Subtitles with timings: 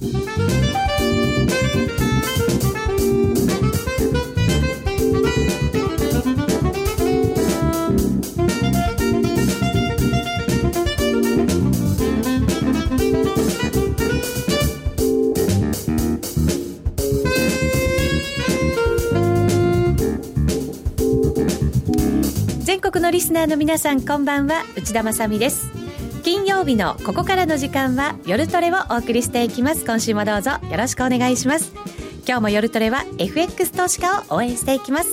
[0.00, 0.12] 全
[22.80, 24.62] 国のリスナーの皆さんこんばんは。
[24.76, 25.79] 内田まさです。
[26.60, 29.86] 曜日のここからの時間は夜トレをお送りしていきます。
[29.86, 31.72] 今週もどうぞよろしくお願いします。
[32.26, 35.08] 今日も夜トレは FX 投資家を応援していきます。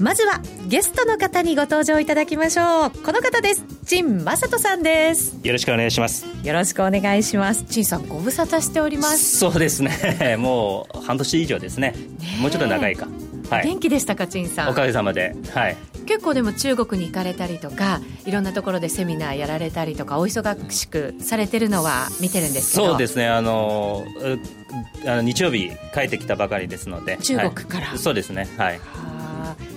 [0.00, 2.90] まずはゲストの方にご登場いただきましょう。
[2.90, 3.64] この方です。
[3.84, 5.38] 陳正人さんです。
[5.42, 6.24] よろしくお願いします。
[6.42, 7.64] よろしくお願いします。
[7.64, 9.38] 陳さんご無沙汰しております。
[9.38, 10.36] そうですね。
[10.40, 11.94] もう半年以上ですね。
[12.40, 13.08] もうちょっと長いか。
[13.50, 14.70] はい、元気でしたか陳さん？
[14.70, 15.36] おかげさまで。
[15.52, 22.90] はい結構でも中国に行かれたりとかいろんなところでセミナーやられたりとかお忙しくされてるのは見てるんですけど。
[22.90, 23.28] そうですね。
[23.28, 24.04] あの
[25.06, 27.18] あの日曜日帰ってきたばかりですので。
[27.18, 28.48] 中国から、はい、そうですね。
[28.56, 28.80] はい。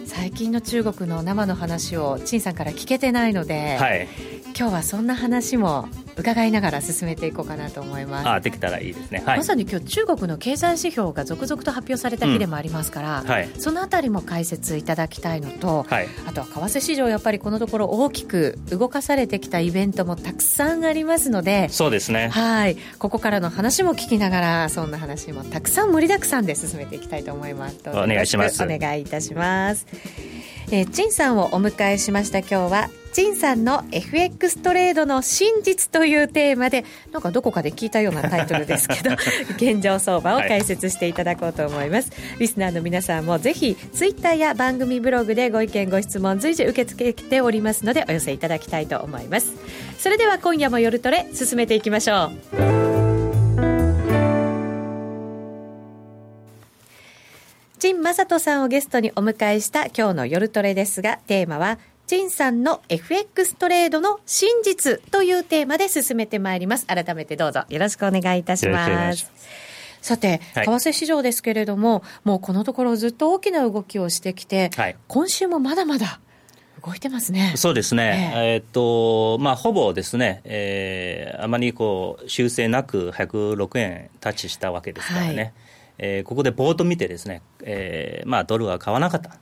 [0.06, 4.08] 最近の中国の生の話を陳さんから聞けてないので、はい、
[4.58, 5.88] 今日はそんな話も
[6.20, 8.30] 伺いながら進めていこうかなと思います。
[8.30, 13.28] あできたらいいですね、はい、まさに今日中国の経済指標が続々と発表された日でもありますから、うん。
[13.28, 22.30] はい、そのあたりも解説いただきたいのと、はい、あとは為替市場やっぱりこのところ大きく動かされてきたイベントもたくさんありますのでそうですね。
[22.30, 22.78] はい。
[22.98, 27.78] ここからの話も聞きながらそんな話もたくさん盛りだくさんで進めていきたいと思います。
[27.88, 28.64] お願いします。
[28.64, 29.86] お願いいたします。
[30.72, 32.40] えー、陳さんをお迎えしました。
[32.40, 39.16] 今日は陳さんの FX トレードの真実というテーマでなんかどこかで聞いたようなタイトルですけど
[39.58, 49.54] 現状相場を解説していただこうと思います、はい、リスナーの皆さんもぜひツイッターや番組ブログでご意見ご質問随時受け付けておりますのでお寄せいただきたいと思います。
[49.98, 52.90] それでは今夜も夜トレ進めていきましょう。
[57.80, 66.88] 陳正人さんをゲストにお迎えした今日の夜トレですが、テーマは、陳さんの FX トレードの真実というテーマで進めてまいります。
[66.88, 69.32] 改めてどうぞよろしくお願いいたします。
[70.02, 76.20] さて、為替市場ですけれども、もうこのところずっと大きな動きをしてきて、はい、今週もまだまだ
[76.84, 77.54] 動いてますね。
[77.56, 78.34] そうですね。
[78.34, 85.36] えー、えー、っと、まあ、ほぼですね、えー、あまりこう、修正なく106円タッチしたわけですからね。
[85.36, 85.54] はい
[86.02, 89.38] えー、ここでボード見てですね、えーまあ、ドルは買わなかった、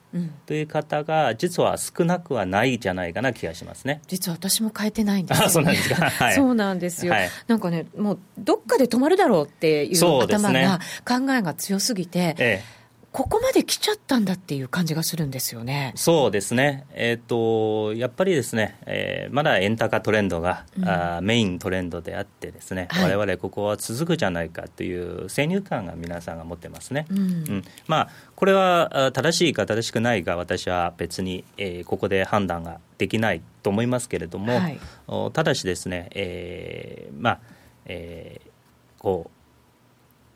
[0.47, 4.01] という方が実は少なくはないじゃないかな気がしますね。
[4.07, 12.76] 実は私も変えてないんですよ、ね、そうなんですか、 はい、そうなんですよ、はい、なんかねもうどっかで止まるだろうっていう頭が、考えが強すぎて、ええ
[13.17, 15.91] ここまで来ちゃったんだっていう感じがするんですよね。
[15.95, 34.79] そうですね、えーと、やっぱりですね、えー、まだ円高トレンドが、うん、あメイントレンドであってですね、われわれここは続くじゃないかという先入観が皆さんが持ってますね、うん、うん、まあ、これは正しいか正しくないか私は別に、えー、ここで判断ができないと思いますけれども、はい、
[35.33, 37.39] ただしですね、えー、まあ、
[37.88, 39.38] えー、こう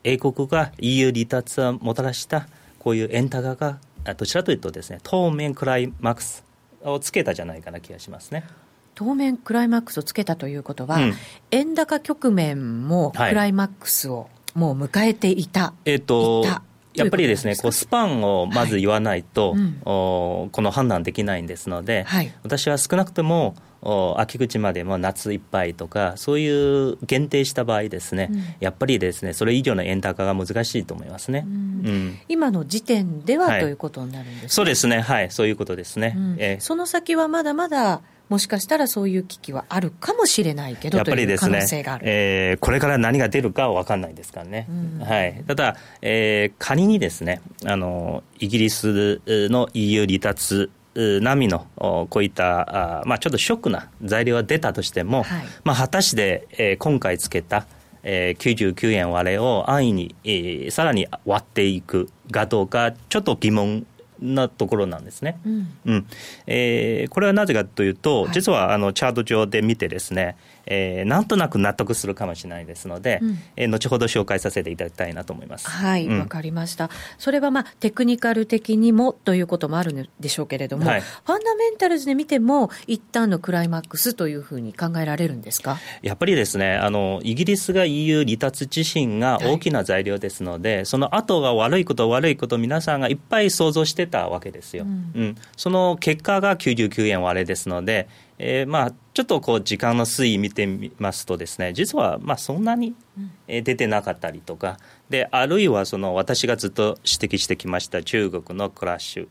[0.02, 2.48] 英国が EU 離脱をもたらした
[2.82, 3.78] こういう円高が
[4.16, 6.44] どちらというとですね当面クライマックス
[6.82, 8.44] をつけたじゃないかな気がしますね。
[8.96, 11.14] 当面クライマックスをつけたということは、うん、
[11.52, 16.44] 円高局面もクライマックスをもう迎えていた、はい、えっ、ー、と
[16.94, 23.54] やっぱりですねこうスパンをまず言わないと、はいうん、この判断できないんですので、はい、私は少なくとも
[24.16, 36.16] 秋口までも夏いっぱいとか、そういう限定した場合ですね、うん、やっぱりですね、それ以上の円高が難しいと思いますね、うん、今の時点では、はい、ということになるんです、ね、そうですね、はい、そういうことですね。
[36.38, 41.66] えー、その先はまだまだもしかしたらそういう危機はあるかもしれないけど、やっぱりですね、
[42.00, 44.72] えー、これから何が出るかは分かんないですからね、う
[45.02, 57.66] ん、はい、ただ、えー、仮にですねあの、イギリスの EU 離脱並みのこういったまあ、ちょっとショックな材料が出たとしても、はい、まあ、果たして、えー、今回つけた、
[58.02, 63.86] えー、99円割れを安易に、えー、さらに割っていくかどうかちょっと疑問
[64.20, 65.38] なところなんですね。
[65.44, 66.06] うん、うん、
[66.46, 70.36] えー、これはなぜかというと、実はあのチャート上で見てですね、
[70.66, 75.68] えー、なんとなく納得するかもしれないですので、うん、えー、後ほど紹介させていただきたいなと思います。
[75.68, 76.90] はいわ、うん、かりました。
[77.18, 85.78] それはまあテクニカル的にもということもあるんでしょうけれども、はい、ファンダメンタルズで見ても一旦のクライマックスというふうに考えられるんですか？
[86.02, 94.84] やっぱりですね、あのイギリスが EU 離脱自身が大きな材料ですので、はい、その後が悪いこと悪いこと皆さんがいっぱい想像してたわけですよ。
[94.84, 98.08] うん、うん、その結果が99円割れですので。
[98.44, 102.94] えー、まあちょっとこう時間の推移見てみますとですね実はまあそんなに、
[103.46, 104.78] 出てなかったりとか
[105.10, 109.28] であるいはその私がずっと指摘してきました中国のクラッシュ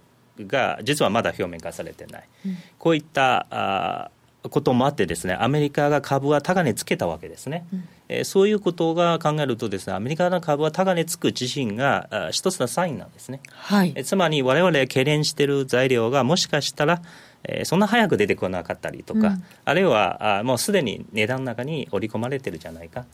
[0.48, 4.12] が実はまだ表面化されてない、うん、こういったあ
[4.50, 17.02] こともあってですねアメリカが株は高値つけたわけですね、うん、えー、そういうことが考えるとですねアメリカの株は高値つく自身があ一つのサインなんですね、はい、えつまり我々懸念している材料がもしかしたら
[17.44, 23.06] えー、そんな早く出てこなかったりとか、うん、あるいはあもうすでに値段の中に織り込まれてるじゃないか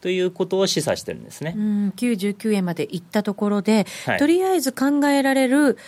[0.00, 5.78] ということを示唆してるんですね、うん、99円までいったところで、はい、とりあえず考えられる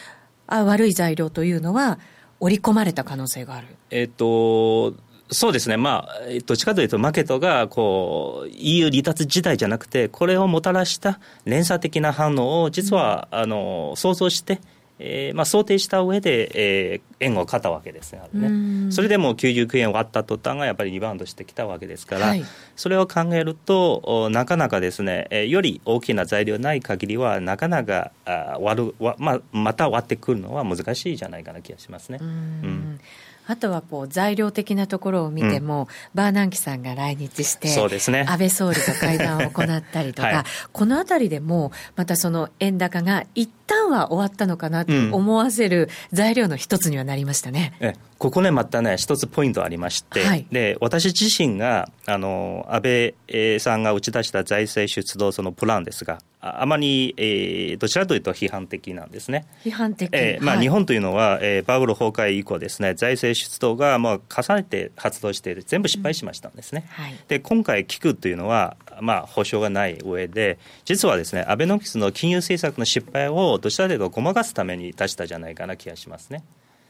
[0.46, 1.98] あ悪い材料というのは
[2.40, 3.66] 織り込まれた可能性がある。
[3.90, 4.94] えっ、と
[5.30, 14.60] そうですね、まあ、どっちかというと、マーケットがこう EU 離脱自体じゃなくて、これをもたらした連鎖的な反応を実は、あの想像して、
[14.98, 22.44] えーまあ、想定した上で、えー、円を買ったわけですね、それでも99円割った途端がやっぱりリバウンドしてきたわけですから、はい、
[22.76, 32.18] それを考えると、なかなかですね、えー、より大きな材料ない限りは、なかなかあ割る、まあ、また割ってくるのは難しいじゃないかな気がしますね。
[32.20, 33.00] うん
[33.46, 47.74] あとはこう材料的なところを見ても、うん、バーナンキさんが来日して、そうですね、安倍総理と会談を行ったりとか、 はい、このあたりでも、またその円高が一旦は終わったのかなと思わせる材料の一つにはなりましたね。
[47.80, 56.18] うん、ここね、またね、一つポイントありまして、はい、で私自身があの安倍さんが打ち出した財政出動そのプランですが、
[56.62, 59.46] あまり、えー、どちらというと批判的なんですね。
[59.64, 66.84] 批判的、えーまあ、はい、日本というのは、えー、バブル崩壊以降ですね、財政出動がもう重ねて発動して全部失敗しましたんですね。
[66.98, 76.42] うんはい、で今回聞くというのは、まあ、保証がない上で、実はですね、アベノミクスの金融政策の失敗をどちらかというとごまかすために出したじゃないかな気がしますね。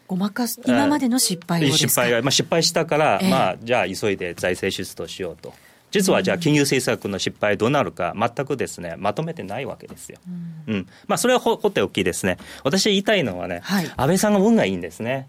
[0.08, 5.52] ごまかす今までの失敗を失敗は、まあ、失敗したから、えー、まあ、じゃあ急いで財政出動しようと。
[5.90, 10.18] 実はじゃあ金融政策の失敗どうなるか全くですねまとめてないわけですよ。
[10.66, 12.38] うん、うん、まあそれはほっておきですね。
[12.64, 15.28] 私言いたいのはね、はい、安倍さんの運がいいんですね。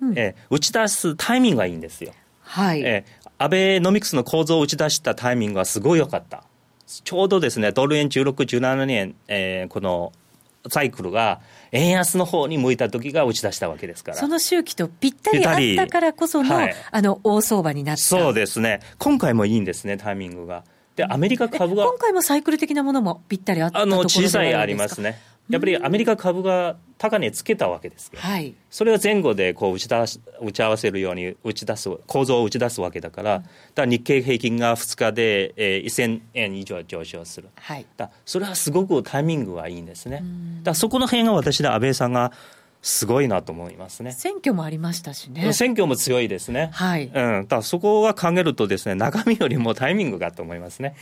[0.00, 2.12] うん、えー、打ち出すタイミングがいいんですよ。
[2.40, 2.82] はい。
[2.82, 6.44] えー、安倍ノミクスの構造を打ち出したタイミングはすごい良かった。
[6.86, 10.12] ちょうどですね、ドル円16、17年、えー、この
[10.68, 11.40] サイクルが
[11.72, 20.64] 円安の方に向いた時が打ち出したわけですからその周期とぴったりあったからこそのはい、あの大相場になったそうですね、今回もいいんですね、タイミングが。
[20.96, 21.84] で、アメリカ株が。
[21.84, 25.20] 今回もサイクル的なものもぴったりあったあの小さいありますね。
[25.50, 40.22] やっぱりアメリカ株が高値つけたわけですよ、はい、それを前後でこう打ち出し打ち合わせるように打ち出す構造を打ち出すわけだから、うん、だから日経平均が2日で、えー、1000円以上上昇する、はい、だそれはすごくタイミングはいいんですね、
[40.62, 42.32] だそこの辺が私で安倍さんが
[42.82, 44.12] すごいなと思いますね。
[44.12, 45.52] 選挙もありましたしね。
[45.52, 46.70] 選挙も強いですね。
[46.72, 47.10] はい。
[47.12, 47.46] うん。
[47.48, 50.94] だそこは考えるとですね、中身よりもタイミングがと思いますね。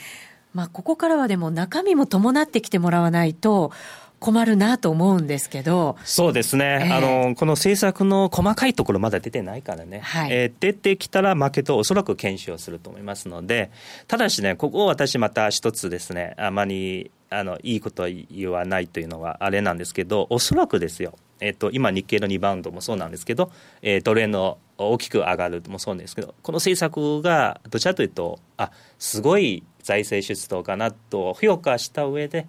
[0.55, 3.73] まあ、ここからはでも中身も伴ってきてもらわないと、
[4.19, 13.71] 困るなと思うんですけどそうですね、えー、あのこの政策の細かいところまだ出てないからね、はい、えー、出てきたら負けとおそらく検証すると思いますので
[14.09, 23.51] ただしねここを私また一つですねあまりあのいいことは言わないというのはあれなんですけどおそらくですよえっと、今、日経のリバウンドもそうなんですけど、
[23.83, 32.47] えー、ドル円の大きく上がるもそうですけど、この政策がどちらかというと、あすごい財政出動かなと評価した上で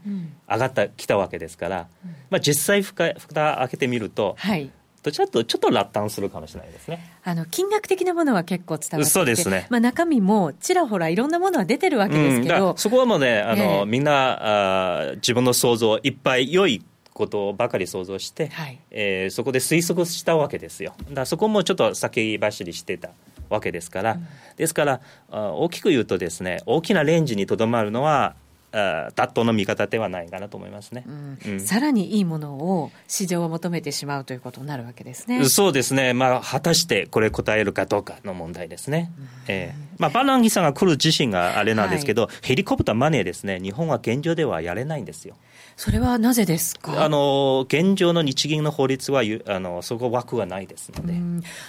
[0.50, 4.72] 上がったきたわけですから、うん、まあ、実際ふか、蓋開けてみると、はい、
[5.04, 7.14] どちらかとちょっと落胆するかもしれないですね。
[7.24, 16.84] あの金額的なものは結構伝わってそうですね、まあ、中身もちらほらいろんなものは出てるわけですけど、うん、そこはもうねあの、えー、みんなあ自分の想像いっぱい良い
[17.18, 20.94] ことばかり想像して、はい、えー、そこで推測したわけですよ。
[21.00, 23.10] だからそこもちょっと先走りしてた
[23.50, 28.36] わけですから、うん、ですから大きく言うとですね大きなレンジにとどまるのは
[28.78, 31.40] 妥当の見方ではないかなと思いますね、うん。
[31.46, 35.46] うん、さらにいいものを市場は求めてしまうということになるわけですね。
[35.46, 43.60] そうですね、まあ、果たしてこれ答えるかどうかの問題ですね、うん、えーまあ、バナンギさんが来る自身があれなんですけど、はい、ヘリコプターマネーですね。
[43.60, 45.36] 日本は現状ではやれないんですよ。
[45.76, 47.04] それはなぜですか？
[47.04, 51.16] あの現状の日銀の法律はあのそこ枠はないですので。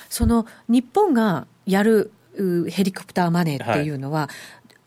[0.08, 2.10] その日本がやる
[2.70, 4.28] ヘリコプターマネーっていうのは、はい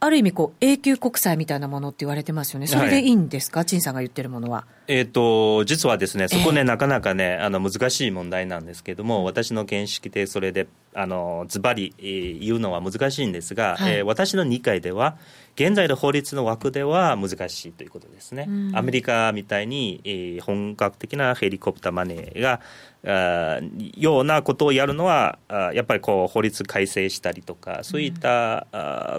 [0.04, 4.66] ある意味こう、永久国債みたいなものって言われてますよね、それでいいんですか、はい、陳さんが言ってるものは。
[4.88, 11.94] えーと、実はですね、そこね、えー、なかなかね、あの難しい問題なんですけれども、私の見識でそれであのズバリ
[12.42, 15.18] 言うのは難しいんですが、はい、えー、私の理解では
[15.56, 22.62] 現在の法律の枠では難しいということですね、うん、アメリカみたいに、えー、本格的なヘリコプターマネーが
[23.04, 25.40] ようなことをやるのは
[25.74, 28.68] やっぱりこう法律改正したりとかそういった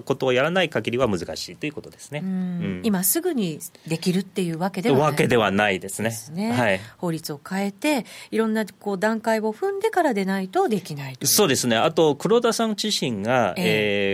[0.05, 5.07] ことをやらない限りは難しいということですね、うん、今すぐにできるっていうわけではない。
[5.09, 13.65] わけではないですね、ね、はい、法律を変えていろんなこう段階を踏んでからでないとできないそうですねあと黒田さん自身が、えー、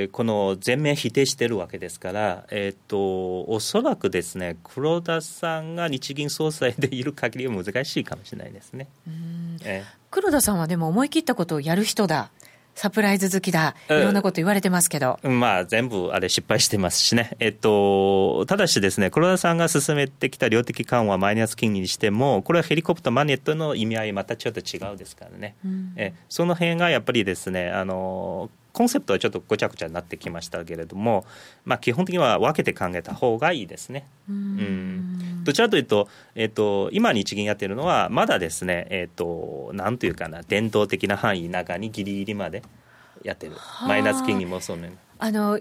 [0.02, 8.88] えー、この全面否定してるわけですから、えーと、おそらくですね黒田さんが日銀総裁でいる限りは難しいかもしれないですね。
[9.06, 12.30] うんええ、黒田さんはでも思い切ったことをやる人だ。
[12.78, 31.24] サプライズ好きだ、いろんなこと言われてますけど、まあ、全部あれ、失敗してますしね、えっと、ただしですね、黒田さんが進めてきた量的緩和、マイナス金利にしても、これはヘリコプターマネットの意味合い、またちょっと違うですからね、うん、えその辺がやっぱりですね、あのコンセプトはちょっとごちゃごちゃになってきましたけれども、
[31.64, 34.06] まあ、基本的には分けて考えた方がいいですね。
[34.28, 36.06] うん、どちらというと,、
[36.36, 42.62] えーと、今日銀やってるのはまだですね、えーと、なんというかな伝統的な範囲中にギリギリまで
[43.24, 43.56] やってる
[43.88, 44.92] マイナス金利もそうね。
[45.18, 45.58] あの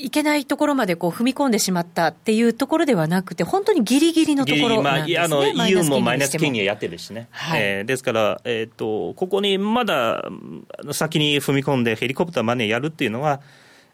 [0.00, 10.24] いけないところまでこう踏み込んでしまったっていうところではなくて、本当にぎりぎりのところなんですね、まあ、あの EU もマイナス金利やってるしね、はい、えー、ですから、えーと、ここにまだ
[10.92, 13.40] 先に踏み込んで、ヘリコプターマネーやるっていうのは、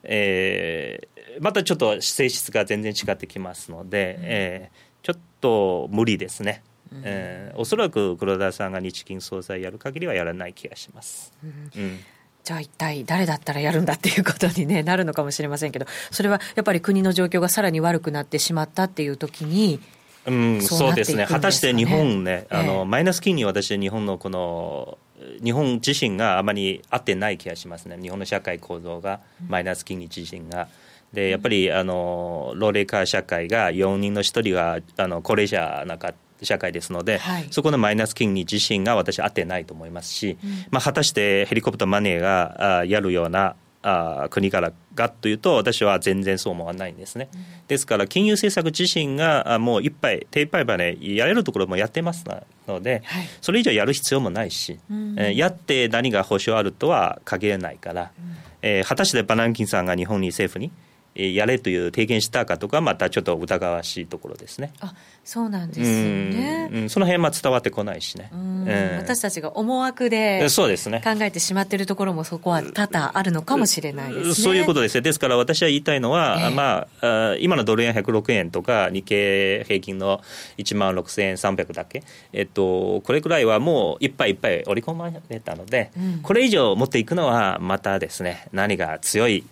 [0.04, 6.62] えー、またちょっと性質が全然違ってきますので、うん、えー、ちょっと無理ですね。
[6.92, 11.32] うん、えー、おそらく黒田さんが日銀総裁やる限りはやらない気がします。
[11.42, 11.98] うん、うん
[12.47, 19.81] じゃあ一体誰だったらやるんだっていうことに、ね、なるのかもしれませんけど、それはやっぱり国の状況がさらに悪くなってしまったっていう時に、
[20.26, 24.97] うん、そうですね、果たして日本ね、あの、マイナス金利、私、日本のこの、
[25.43, 30.69] 日本自身があまり合ってない気がしますね、日本の社会構造が、マイナス金利自身が。
[31.12, 43.57] でやっぱりあの老齢化社会が4人の1人があの高齢者なか社会ですので、はい、そこのマイナス金利自身が私、合ってないと思いますし、うん、まあ、果たしてヘリコプターマネーがやるような
[43.88, 52.25] あ国からがというと私は全然そう思わないんですね、うん、ですから金融政策自身がもういっぱい手いっぱいまでやれるところもやってます
[52.66, 60.73] ので、はい、それ以上やる必要もないし、うん、えー、やって何が保証あるとは限らないから、うん、えー、果たしてバナンキンさんが日本に政府に
[61.16, 64.73] やれという提言したかとかまたちょっと疑わしいところですね。
[64.80, 64.94] あ
[65.25, 68.68] そうなんですね、うん、その辺は伝わってこないしね、うん、
[68.99, 71.02] 私たちが思惑でそうですね。
[71.02, 74.35] 考えてしまっているところもそこは多々あるのかもしれないですね。
[74.35, 80.20] そういうことですですから私は言いたいのは、えー、まあ、今のドル円106円とか日経平均の
[80.58, 89.44] 1万6300だけ、えっと、これくらいはもういっぱいいっぱい織り込まれたので、うん、これ以上持っていくのはまたですね何が強い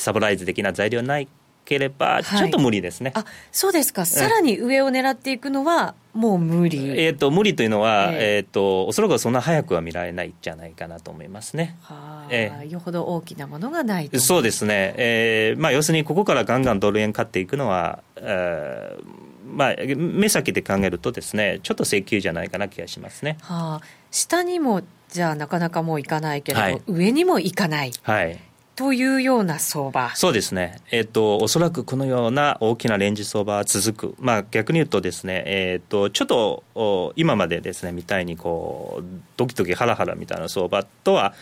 [0.00, 1.28] サプライズ的な材料ない
[1.66, 3.12] ければ、ちょっと無理ですね。
[3.14, 11.76] はい、あそうですか、さらに上を狙っていくのは、もう無理、えーと、無理というのは、えー、えーと、おそらくそんな早くは見られないんじゃないかなと思いますね。
[11.82, 14.18] はえー、よほど大きなものがないと。
[14.18, 23.36] そうですね、えーまあ、要するにここからガンガンドル円買っていくのは、えーまあ、目先で考えるとですねちょっと請求じゃないかな気がしますね。
[23.42, 27.92] はあ、下にもじゃあなかなかもういかないけれど、はい、上にもいかない。
[28.02, 28.38] はい
[28.76, 30.14] というような相場。
[30.14, 39.04] そうですね、えーと、おそらくこのような大きなレンジ相場は続く、まあ、逆に言うとですね、えーと、ちょっと今までですねみたいにこう
[39.38, 41.34] ドキドキハラハラみたいな相場とは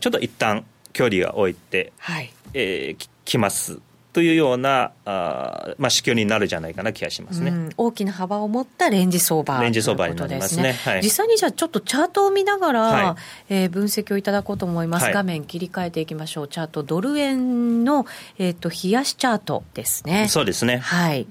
[0.00, 2.32] ちょっと一旦距離が置いて、はい。
[2.54, 3.78] えー、きます
[4.12, 13.16] というようなあ、まあ、市況になるじゃないかな気がしますね、うん、大きな幅を持ったレンジ相場レンジ相場になりますね、はい、実際にじゃあちょっとチャートを見ながら、は
[13.48, 16.48] い、えー、分析をいただこうと思います、はい、画面切り替えていきましょう。
[16.48, 18.06] チャートドル円の、
[18.38, 20.28] えーと、冷やしチャートですね。
[20.28, 20.78] そうですね。
[20.78, 21.26] はい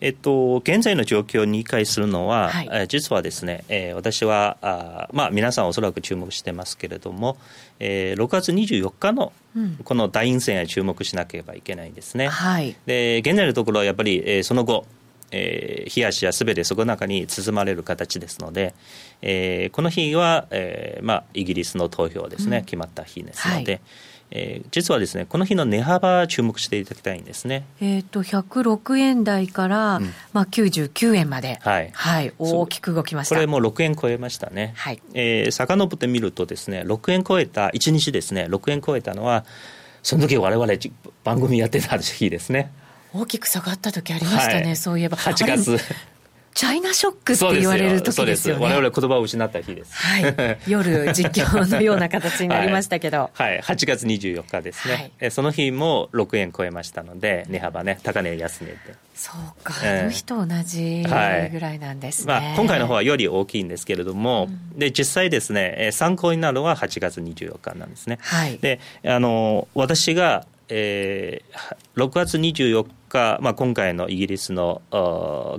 [0.00, 7.36] えっと、現在の状況を理解するのは、はい、え実はですね、えー、私はあ、まあ、皆さんおそらく注目してますけれども、
[7.78, 9.32] えー、6月24日の
[9.84, 12.28] この大陰線へ注目しなければいけないんですね。
[12.28, 14.86] はい、で現在のところはやっぱり、えー、その後
[15.32, 18.74] えー、冷やしやすべてそこの中に包まれる形ですので、
[19.22, 23.80] えー、この日は、えーまあ、イギリスの投票ですね、うん、決まった日ですので、はい
[24.32, 27.64] えー、実はですねこの日の値幅注目していただきたいんですね。
[27.80, 33.34] えっ、ー、と106円台から、うん、まあ99円まで、はい、はい、大きく動きました。
[33.34, 34.72] これも6円超えましたね。
[34.76, 35.02] はい。
[35.14, 39.44] えー、遡ってみるとですね6円超えた1日ですね6円超えたのは
[40.02, 40.72] その時我々
[41.24, 42.72] 番組やってた日ですね。
[43.12, 45.78] 大きく下がった時ありましたね、はい、そういえば8月
[46.54, 48.64] チャイナショックって言われる時ですよね。
[48.64, 49.94] 我々言葉を失った日です。
[49.94, 50.58] はい。
[50.66, 53.30] 夜実況のような形になりましたけど。
[53.34, 55.12] はい、はい、8月24日ですね。
[55.20, 58.76] はい、その日も6円超えましたので、値幅ね、高値安値で。
[59.14, 62.32] そうか、あの日と同じぐらいなんですね。
[62.32, 68.18] はい、まあ、今回の方はより大きいんですけれども、うん、で、実際ですね、参考になるのは8月24日なんですね。
[68.22, 68.58] はい。
[68.58, 74.82] で、あの、私が、えー、6月24日、まあ、今回のイギリスの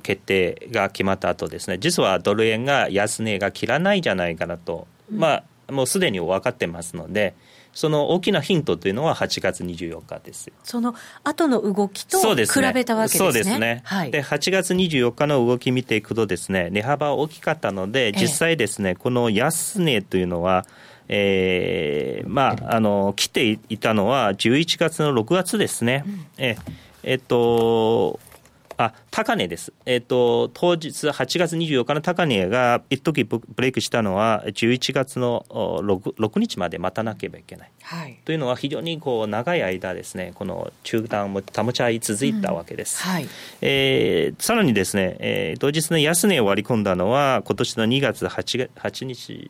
[0.03, 1.77] 決定が決まった後ですね。
[1.79, 7.33] 実はドル円が安値が切らないじゃないかなと、うん、まあ、もうすでに分かってますので
[7.73, 12.35] その大きなヒントというのは8月24日ですその後の動きと比
[12.73, 13.17] べたわけですね。
[13.17, 13.81] そうですね。
[13.85, 20.65] はい、で8月24日の動き見ていくとですね値幅大きかったので実際ですね、ええ、この安値というのは
[21.13, 26.05] えー、まあ、あの、来ていたのは11月の6月ですね。
[26.07, 26.57] うん、え、
[27.03, 28.17] えっと、
[28.85, 43.03] あ高値です、えーと、当日、8月24日の高値が一時ブレイクしたのは、11月の 6, 6日まで待たなければいけない、はい、というのは、非常にこう長い間ですね、この中断も保ち合い続いたわけです。
[43.05, 43.13] うん。
[43.13, 43.27] はい。
[43.61, 49.50] えー、さらにですね、えー、当日の安値を割り込んだのは、今年の2月 8, 8日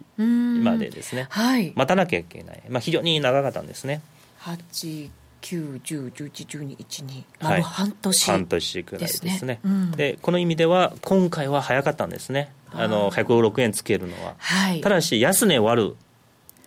[0.63, 4.01] までですね、はい、待たなきゃいけない、まあ、非常に長かったんですね。
[4.41, 9.39] 8 9、10、11、12、1、2、丸半年、半年くらいですね。
[9.41, 14.35] で、うん、でこの意味では、今回は早かったんですね、あの106円つけるのは。
[14.37, 15.95] はい、ただし、安値割る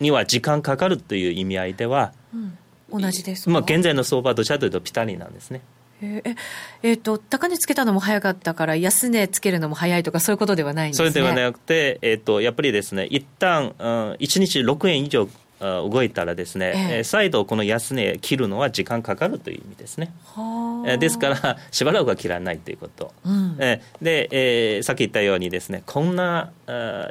[0.01, 5.63] には時間かかるという意味合いでは、うん、同じですまあ、現在の相場、どちらというとピタリなんですね。
[6.03, 6.23] え
[6.83, 15.29] えー、と高値つけたのも早かったから安値つけるのも早いとかそういうことではないんです、ね、それではなくて、えーと、やっぱりですね一旦、うん、1日6円以上
[15.65, 20.13] 動いたらですね、えー、再度この安値切るのは時間かかるという意味ですね。
[20.99, 26.51] ですから しばらくは切らないということ、うん、えで、えー、さっき言ったようにですねこんな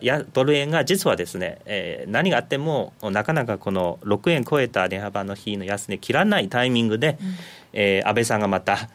[0.02, 7.36] やドル円が実はですね、えー、何があってもなかなかこの6円超えた値幅の日の安値切らないタイミングで、うん、
[7.74, 8.90] えー、安倍さんがまた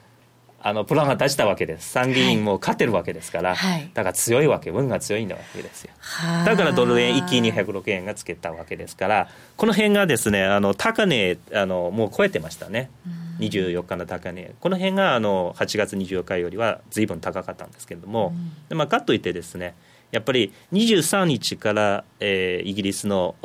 [0.60, 1.88] あのプランが出したわけです。
[1.90, 5.90] 参議院も勝ってるわけですから、はい、だから強いわけ運が強いんだわけですよ。
[6.44, 12.90] だからドル円一気に106円がつけたわけですからこの辺がですねあの高値あのもう超えてましたね。
[13.38, 14.52] 24日の高値。
[14.58, 18.34] この辺があの8月24日よりは随分高かったんですけれども、
[18.68, 19.76] でまあ、かといってですね
[20.10, 23.36] やっぱり23日から、えー、イギリスの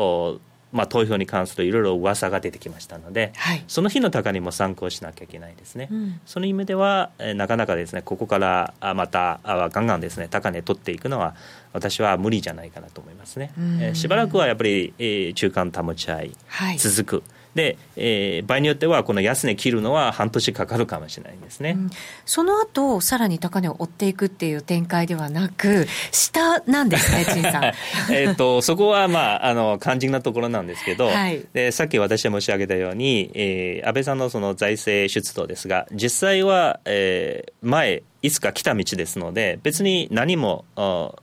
[0.74, 11.36] まあ、投票に関するいろいろ噂が出てきましたので、はい、その日の高値も参考しなきゃいけないですね、うん、その意味では、えー、なかなかですねここからまたあガンガンですね高値取っていくのは
[11.72, 16.32] 私は無理じゃないかなと思いますね、えー、しばらくはやっぱり、えー、中間保ち合い
[16.78, 21.90] 続く、はいで、えー、場合によってはこの安値切るのは半年かかるかもしれないんですね、うん、
[22.26, 27.74] その後さらに高値を追っていくっていう展開ではなく下なんですね 陳さん。
[28.12, 40.64] えとそこはまああの肝心なところなんですけど、はい、でさっき私が申し上げたように、えー、安倍さんのその財政出動ですが実際は、えー、前いつか来た道ですので別に何も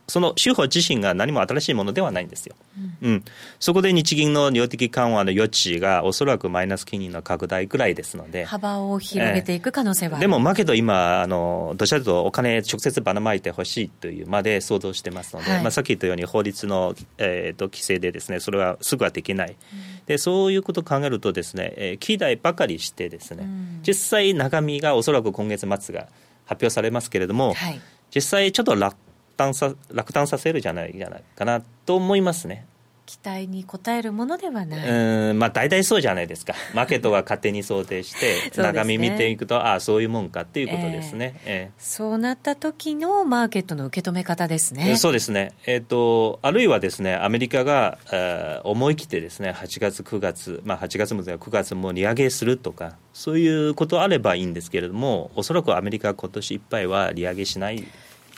[0.06, 2.54] その州法自身が何も新しいものではないんですよ、
[3.02, 3.24] うん、うん、
[3.58, 19.56] そこで日銀の量的緩和の余地がおそらくマイナス金利の拡大ぐらいですので幅を広げていく可能性は、えー、でも、まあ、けど今あのどちらかというとお金直接ばらまいてほしいというまで想像してますので、はい、まあ、さっき言ったように法律の、えーと、規制でですねそれはすぐはできない、うん、
[20.04, 26.08] でそういうことを考えるとですね、えー、期待ばかりしてですね、うん、実際中身がおそらく今月末が
[26.50, 27.80] 発表されますけれども、はい、
[28.12, 28.96] 実際ちょっと落
[29.36, 32.66] 胆さ落胆させるじゃないじゃないかなと思いますね。
[33.11, 34.88] 期待に応えるものではない。
[34.88, 36.55] うんまあ大体そうじゃないですか。
[36.75, 44.96] マーケットは勝手に想定して中身見ていくと、ね、ああそういうもんかっていうことですね、えーえー、そうなった時のマーケットの受け止め方ですね。
[44.96, 45.55] そうですね。
[45.66, 57.85] えっ、ー、とあるいはですねアメリカが、えー、思い切ってですね8月9月まあ8月も9月も利上げするとかそういうことあればいいんですけれどもおそらくアメリカは今年いっぱいは利上げしない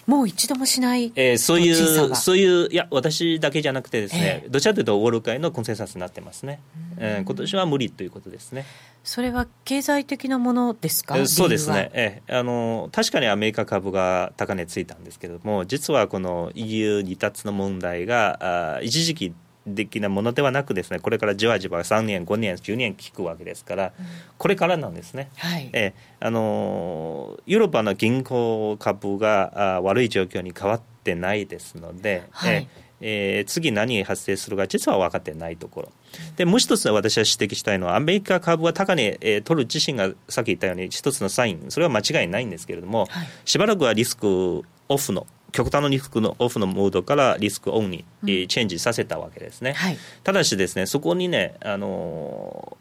[0.07, 6.61] もう一度もしない、えー、そういう、そういう、いや、私だけじゃなくてですね、えー、どちらかというと、ウォール界のコンセンサスになってますね、
[6.99, 8.65] えー、今年は無理ということですね。
[9.05, 19.35] それは経済的なものですか、そうですね、えー、あの確かにアメリカ株が高値ついたんですけれども、実はこの EU 離脱の問題が、あ一時期
[19.67, 24.07] 的なものではなくですねこれからじわじわ3年5年10年効くわけですから、うん、
[24.39, 32.69] これからなんですね、はい、えあのヨーロッパの銀行株があ悪い状況に変わってないですので、はい、
[33.01, 35.93] えー、次何が発生するか実は分かってないところ。
[36.37, 52.77] でもう一つ私は指摘したいのはアメリカ株は高値、えー、取る自身がさっき言ったように一つのサインそれは間違いないんですけれども、はい、しばらくはリスクオフの極端のリスクのオフのモードからリスクオンに、うん、チェンジさせたわけですね、はい、ただしですねそこにねあの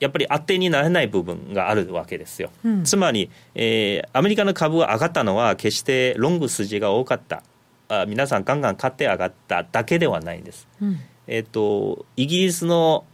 [0.00, 7.42] やっぱり当てにならない部分があるわけですよ、うん、つまり、えー、アメリカの株が上がったのは決してロング筋が多かった
[7.88, 13.04] あ皆さんガンガン買って上がっただけではないんです、うん、えっ、ー、とイギリスの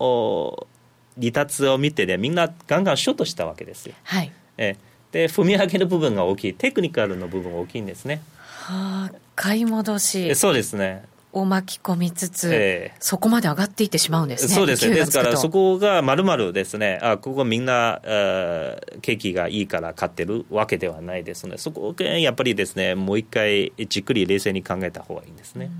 [1.18, 4.32] 離脱を見てねみんなガンガンショートしたわけですよ、はい。
[4.56, 6.54] えー、で踏み上げる部分が大きい。
[6.54, 8.22] テクニカルの部分が大きいんですね
[8.62, 10.34] はあ買い戻し。
[10.36, 11.04] そうですね。
[11.32, 14.54] を巻き込みつつ、えー、そこまで上がっていってしまうんですね。
[14.54, 14.94] そうですね。
[14.94, 18.00] ですから、そこがまるまるですね、あ、ここみんな、
[19.00, 21.56] 景気がいいから買ってるわけではないですね。
[21.58, 25.70] そこをやっぱりですね、もう一回じっくり冷静に考えた方がいいんですね。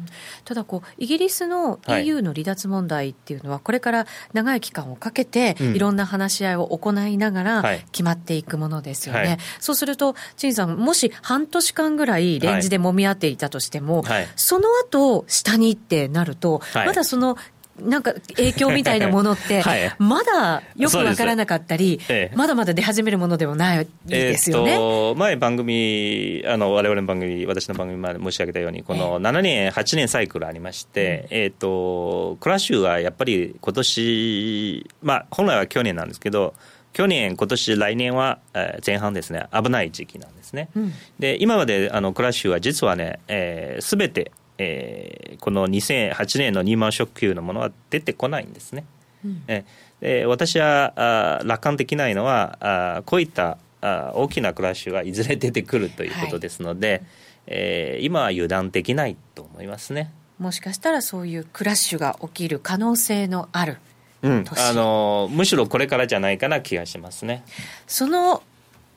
[0.44, 9.18] ただこう、イギリスの EU の離脱問題っていうのは、これから長い期間をかけて、いろんな話し合いを行いながら決まっていくものですよね。
[9.18, 17.36] はいはい、そうすると、陳さん、もし半年間ぐらいレンジで揉み合っていたとしても、はい、その後、下にってなると、はい、まだその
[17.80, 19.62] なんか影響みたいなものって、
[19.98, 36.54] まだよくわからなかったり、ええ、まだまだ出始めるものでもないですよね、えー、前、番組、あの我々の番組、私の番組まで申し上げたように、この7年、8年サイクルありまして、えー、とクラッシュはやっぱり今年まあ本来は去年なんですけど、
[36.92, 38.38] 去年、今年来年は
[38.86, 40.68] 前半ですね、危ない時期なんですね。
[40.76, 48.84] うん、で今まであのクラッシュは実はね、す、えー、べ、てえー、この2008年のリーマンショック級のものは出てこないんですね。
[49.24, 50.92] うん、えー、私は
[51.40, 57.02] あ楽観できないのはあこういったあ大きなクラッシュがいずれ出てくるということですので、はい、
[57.48, 60.12] えー、今は油断できないと思いますね。
[60.38, 63.78] もしかしたらそういうクラッシュが起きる可能性のある
[64.22, 67.44] うん、あのむしろこれからじゃないかな気がしますね。
[67.86, 68.42] その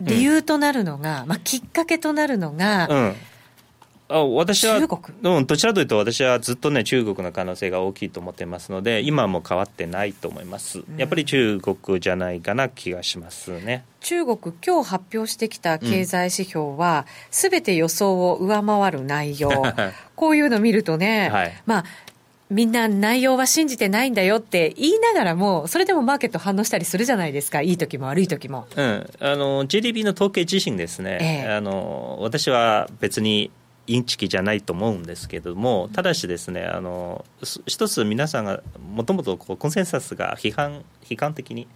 [0.02, 3.16] 理由となるのが、うん、まあ、きっかけとなるのが、うん、
[4.08, 10.84] あ私は、うん、どちらというと私はずっとね、中国の可能性が大きいと思ってますので、今も変わってないと思います。
[10.98, 13.84] やっぱり中国じゃないかな気がしますね。
[14.02, 19.50] 中国、今日発表してきた経済指標は、す、べ、て予想を上回る内容、
[20.16, 21.86] こういうの見るとね、はい、まあ、
[22.52, 28.68] みんな内容は信じてないんだよって言いながらも、それでもマーケット反応したりするじゃないですか、いい時も悪い時も。
[28.76, 33.50] うん、あの GDP の統計自身ですね、ええ、あの私は別に
[33.88, 37.24] インチキじゃないと思うんですけれども、ただしですね、あの
[37.68, 38.62] 一つ皆さんが
[38.94, 41.68] もともとコンセンサスが批判批判的に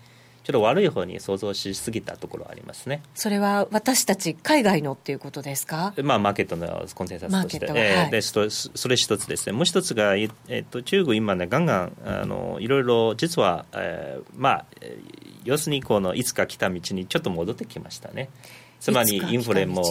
[0.43, 3.03] ちょっと悪い方に想像しすぎたところありますね。
[3.13, 5.93] それは私たち海外のっていうことですか？
[6.01, 9.53] まあマーケットのコンセンサスとして、えー、でそそれ一つですね。
[9.53, 14.65] もう一つがえっ、ー、と中国今ねガンガンあのいろいろ実は、えー、まあ
[15.43, 18.29] 要するにこのいつか来た道にちょっと戻ってきましたね。
[18.79, 19.83] つまりインフレも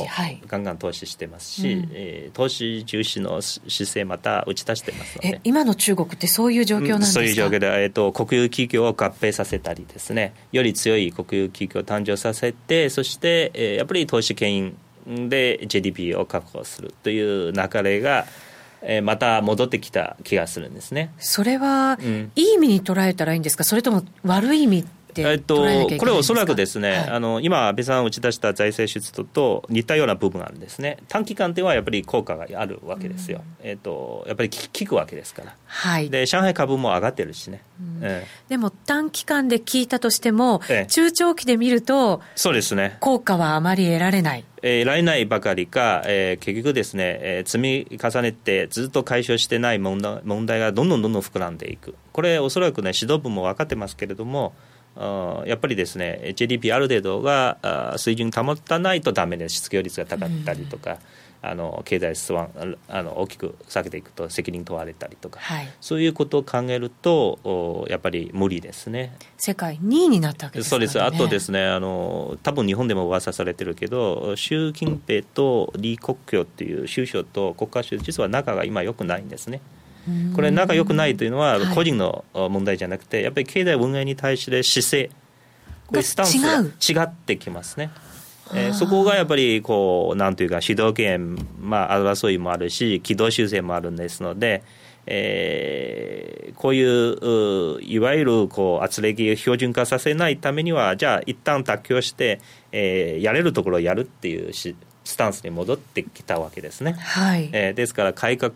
[0.47, 5.41] ガンガン投資してますし、はいうん、えー、投資重視の姿勢また打ち出してますので。
[5.45, 10.33] 今の中国ってそういう状況なんですか、そういう状況で、えーと、国有企業を合併させたりですね。
[10.53, 14.75] より強い国有企業を誕生させてそして、えー、やっぱり投資権
[15.07, 18.27] で GDP を確保するという流れが
[18.83, 21.13] えー、また戻ってきた気がするんですね。
[21.19, 24.85] それは、うん、いい意味に捉えたらいいんですか、それとも悪い意味
[25.23, 38.01] えっと、これはおそらくですね、はい、あの今、安倍さん打ち出した財政出動と似たような部分があるんですね、短期間ではやっぱり効果があるわけですよ、うん、えっと、やっぱり効くわけですから、はい、で上海株も上がってるしね、うん。
[38.03, 42.97] えー、でも短期間で効いたとしても、えー、中長期で見ると、そうですね。
[43.01, 44.45] 効果はあまり得られない。
[44.63, 54.53] えられないばかりか、えー、結局ですね、えー、積み重ねてずっと解消してない問題問題がどんどんどんどん膨らんでいく、これ、おそらくね、指導部も分かってますけれども、
[55.47, 60.99] やっぱりですね GDP ある程度が水準保たないとだめで失業率が高かったりとか、
[61.43, 69.17] うん、あの経済不安あの大きく下げていくと責任問われたりとか、はい、そういうことを考えるとやっぱり無理ですね。
[69.37, 71.01] 世界2位になったわけです、ね、そうです。
[71.01, 79.61] あとですねあの多分日本でも噂されてるけど習近平と李克強っていう首相と国家主席実は仲が今よくないんですね。
[80.35, 85.11] これ仲良くないというのは個人の問題じゃなくて、やっぱり経済運営に対して姿勢。
[85.87, 86.39] これスタンス
[86.95, 87.91] が違ってきますね。
[88.55, 94.63] えー、そこがやっぱりこうなんというか主導権、まあ、争いもあるし軌道修正もあるんですので、
[95.07, 102.41] えー、こういういわゆるこう圧力を標準化させないためにはじゃあ一旦妥協して、
[102.73, 104.77] えー、やれるところをやるっていうし
[105.09, 106.93] スタンスに戻ってきたわけですね。
[106.93, 107.49] はい。
[107.53, 108.53] えー、ですから改革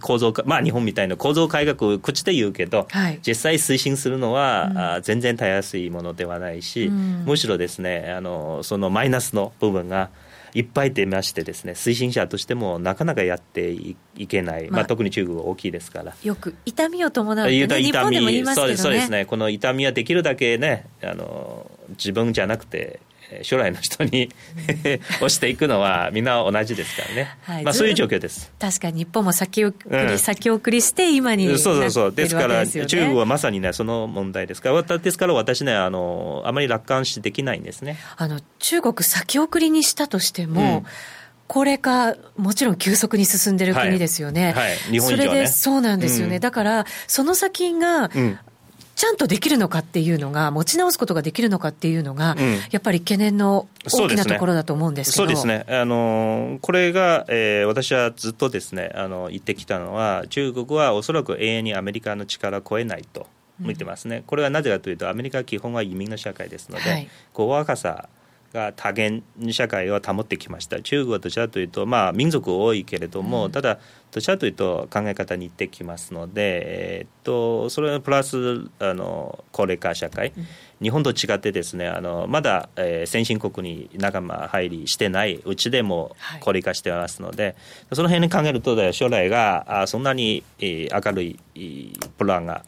[0.00, 10.10] 構造まあ日本みたいな構造改革口で言うけど、はい、実際推進するのは、うん、全然たやすいものではないし、うん、むしろですねあのそのマイナスの部分が
[10.54, 16.14] いっぱい出ましてですね推進者としてもなかなかやっていけない、まあ、まあ、特に中国は大きいですから。
[16.20, 18.76] よく痛みを伴うって、ね、日本でも言いますけどね。
[18.76, 19.24] そうですね。
[19.24, 22.98] この痛みはできるだけねあの自分じゃなくて
[23.42, 24.30] 将来の人に
[25.16, 28.52] 押していくのはみんな同じですからね、はい、まあ、そういう状況です。
[28.58, 32.12] 確かに日本も先送り、うん、先送りして今に、そうそうそう。
[32.12, 34.82] ですから中国はまさにねその問題ですから。
[34.84, 37.98] ですから私ねあのあまり楽観視できないんですね。
[38.16, 40.86] あの中国先送りにしたとしても、うん。
[41.46, 44.52] 高齢化、もちろん急速に進んでる国ですよね。
[44.52, 44.70] はい。
[44.70, 46.36] はい、日本以上、ね、それで、そうなんですよね。
[46.36, 48.38] うん、だから、その先が、うん、
[48.94, 63.26] ちゃんとできるのかっていうのが、持ち直すことができるのかっていうのが、うん、やっぱり懸念の大きなところだと思うんですけどそうですね、あのこれが、えー、私はずっとですねあの言ってきたのは、中国はおそらく永遠にアメリカの力を超えないと
[63.58, 68.08] 見てますね、うん、これはなぜかというと、アメリカは基本は移民の社会ですので、はい、こう若さ
[68.54, 73.80] が多元社会を保ってきました中国はどちらかというと、まあ、民族多いけれども、うん、ただ
[74.14, 80.46] どちらかというと考え方に似てきますので、えー、っとそれはプラスあの高齢化社会、うん、
[80.80, 87.54] 日本と違ってですねあのまだ、えー、先進国に仲間入りしてないうちでも高齢化してますので、はい、
[87.94, 92.64] その辺に考えると将来があそんなに、えー、明るいプランが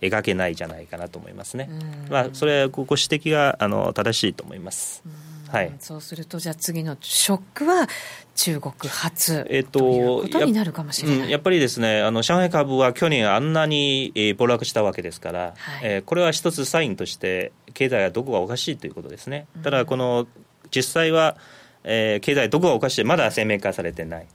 [0.00, 1.68] 描けないじゃないかなと思いますね。
[2.08, 5.02] まあ、それご指摘があの正しいと思います。
[5.48, 7.88] はい、そうすると、じゃあ次のショックは
[8.34, 19.46] 中国発、えー、ということになるかもしれないや,、やっぱりですねあの、上海株は去年あんなに、えー、暴落したわけですから、はい、えー、これは一つサインとして、経済はどこがおかしいということですね。
[19.62, 20.26] ただこの
[20.70, 21.36] 実際は、
[21.84, 24.26] えー、経済どこがおかしいまだ鮮明化されてない。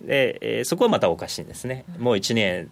[0.00, 2.70] で、えー、そこはまたおかしいんですね、もう1年、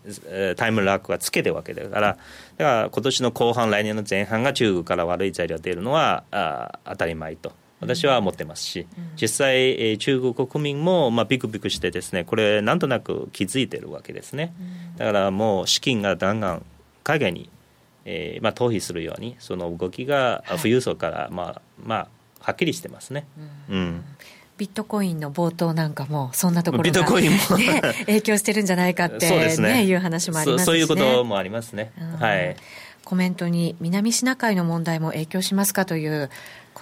[0.56, 2.18] タイムラグがつけてるわけだから、だか
[2.56, 7.52] ら今年の後半、来年の前半が中国から悪い材料が出るのはあ当たり前と。
[7.80, 8.86] 私は思ってますし、
[9.20, 14.52] 実際、えー、中国国民も、まあ、ビクビクしてですねこれなんとなく気づいてるわけですね。
[14.96, 16.64] だからもう資金がだんだん
[17.04, 17.50] 海外に、
[18.04, 22.08] えーまあ、逃避するようにその動きが富裕層から、まあまあ、
[22.40, 23.26] はっきりしてますね。
[23.70, 24.04] うん。
[24.58, 29.84] ビットコインの冒頭なんかも、そんなところが、 ね、影響してるんじゃないかって、ね、ね。
[29.84, 31.92] いう話もありますし、ね、そういうこともありますね。
[32.18, 32.56] はい、
[33.04, 36.28] コメントに、南シナ海の問題も影響しますかという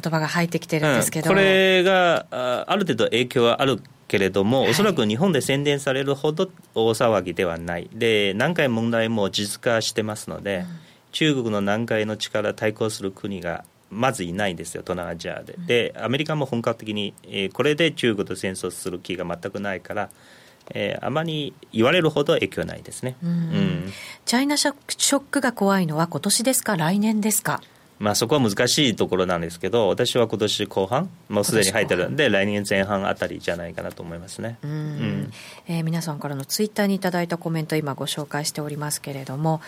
[0.03, 10.67] 言葉が入ってきてるんですけど、うん、これがある程度影響はあるけれども、おそらく日本で宣伝されるほど大騒ぎではない、で何回問題も実化してますので、うん、
[11.13, 15.55] 中国の南海の力対抗する国がまずいないんですよ、東南アジアで。
[15.67, 20.09] で、アメリカも本格的に、えー、これで中国と戦争する気が全くないから、
[20.75, 23.93] えー、あまり言われるほど影響ないですね、うん、うん、
[24.25, 27.63] チャイナショックが怖いのは、今年ですか、来年ですか？
[27.99, 35.33] まあ、そこは難しいところなんですけど、私は今年後半、もうすでに入ってるんで、来年前半あたりじゃないかなと思いますね、うん、
[35.67, 39.61] えー、皆さんからのツイッターにいただいたコメント、今、ご紹介しておりますけれども、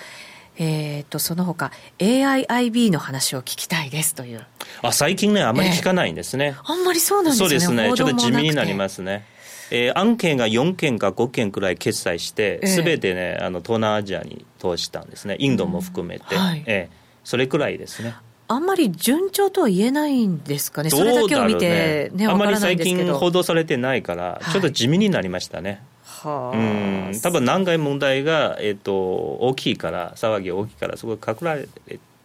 [0.59, 4.45] えーと、その他 AIIB の話を聞きたいですという。
[4.83, 7.49] あ最近ねあんまり聞かないんですね、えー、あんまりそうなんですね。
[7.49, 7.93] そうですね。
[7.95, 9.25] ちょっと地味になりますね。
[9.71, 15.37] えー、案件が4件か5件くらい決済してすべ、てねあの東南アジアに投資したんですね。
[15.39, 16.41] インドも含めて、うん。
[16.41, 18.15] はい、えー、それくらいですね。
[18.49, 22.27] あんまり順調とは言えないんですかね、それだけを見てね、ね。
[22.27, 25.83] あんまり最近報道されてないから、ちょっと地味になりましたね。
[26.03, 27.21] はあ、うん。
[27.21, 31.69] 多分何回問題が、えーと、大きいから騒ぎ大きいからすごい隠られ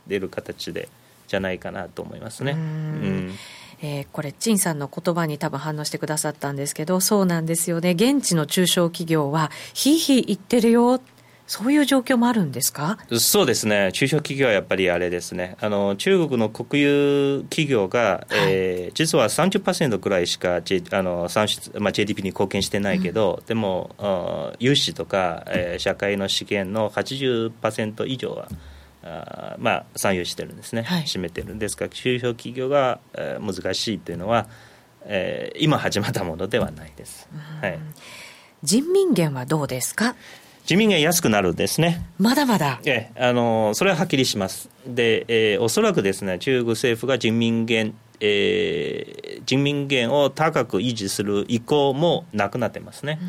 [0.07, 0.87] てる形で
[1.27, 2.53] じゃないかなと思いますね。
[2.53, 2.59] うん。
[2.59, 3.33] うん。
[3.81, 11.01] えー、これ、陳さんの言葉に多分反応してくださったんですけど、そうなんですよね、現地の中小企業は、ひいひい言ってるよ
[11.53, 12.97] そういう状況もあるんですか？
[13.19, 28.47] そうですね、中小企業はやっぱりあれですね、あの中国の国有企業が、はい、えー、実は30%くらいしか、J あの産出まあ、GDP に貢献してないけど、うん、でも、融資とか、えー、社会の資源の80%以上は、
[29.03, 34.47] あまあ、参与してるんですね、はい、占めてるんですが、中小企業が、えー、難しいというのは、
[35.05, 37.27] えー、今始まったものではないです。
[37.61, 37.77] はい、
[38.63, 40.15] 人民元はどうですか？
[40.65, 42.05] 人民元安くなるんですね。
[42.17, 42.79] まだまだ。
[42.85, 44.69] ええ、あの、それははっきりします。
[44.87, 53.19] で、えー、おそらくですね、中国政府が人民元、えー、人民元を高く維持する意向もなくなってますね。
[53.21, 53.27] うん、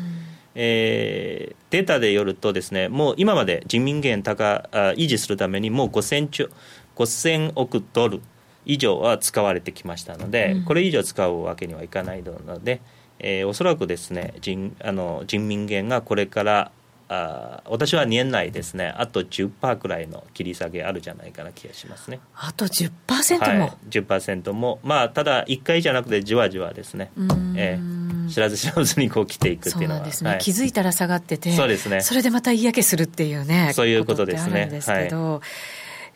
[0.55, 6.49] えー、データでよるとですね、もう今まで人民元高あ維持するためにもう5000兆、
[6.95, 8.21] 5000億ドル
[8.65, 12.81] 以上は使われてきましたので、うん、これ以上使うわけにはいかないので、
[13.19, 16.71] えー、おそらくですね人あの人民元がこれから
[17.07, 18.93] あ私は年内ですね。
[18.97, 22.19] あと10%くらいの切り下げあるじゃないかな気がしますね。
[22.35, 24.79] あと10%も、はい、10%も。
[24.83, 27.11] まあただ1回じゃなくてじわじわですね、
[27.55, 30.01] えー、知らず知らずにこう来ていくっていうのは。
[30.01, 32.01] ですね、はい、気づいたら下がっててそうですね。
[32.01, 34.67] それでまた嫌気するっていうねそういうことですね。
[34.71, 35.41] ですけど、はい、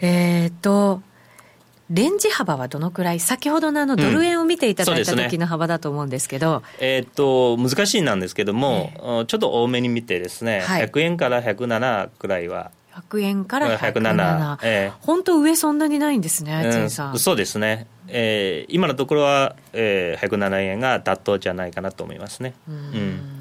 [0.02, 1.04] えっ、と
[1.89, 12.71] レンジ幅はどのくらい、先ほどのあのドル円を見ていただいた時の幅だと思うんですけど、うんね、えー、っと難しいなんですけども、えー、ちょっと多めに見てですね、はい、100円から107くらいは。
[12.93, 17.19] 100円から107、えー、本当、上そんなにないんですね、うん、さん。
[17.19, 22.54] そうですね、えー、今のところは、えー、107円が妥当じゃないかなと思いますね。
[22.67, 23.38] うん、うん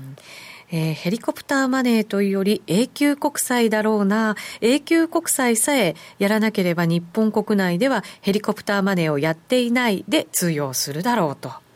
[0.71, 11.68] えー、ヘリコプターマネーというより永久国債だろうな、永久国債さえやらなければ日本国内ではヘリコプターマネーをやっていないで通用するだろうと。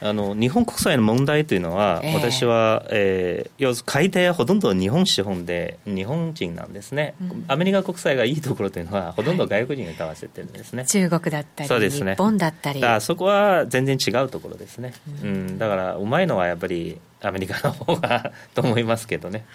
[0.00, 12.80] あの日本国債の問題というのは、えー、私は、えー、要する買い手はほとんど日本資本で日本人なんですね、うん、アメリカ国債がいいところというのはほとんど外国人が買わせてるんですね、はい、中国だったりそうです、ね、日本だったり。
[12.80, 19.46] だそこは全然違うところですね、うん、うん、だからうまいのはやっぱりアメリカの方が と思いますけどね。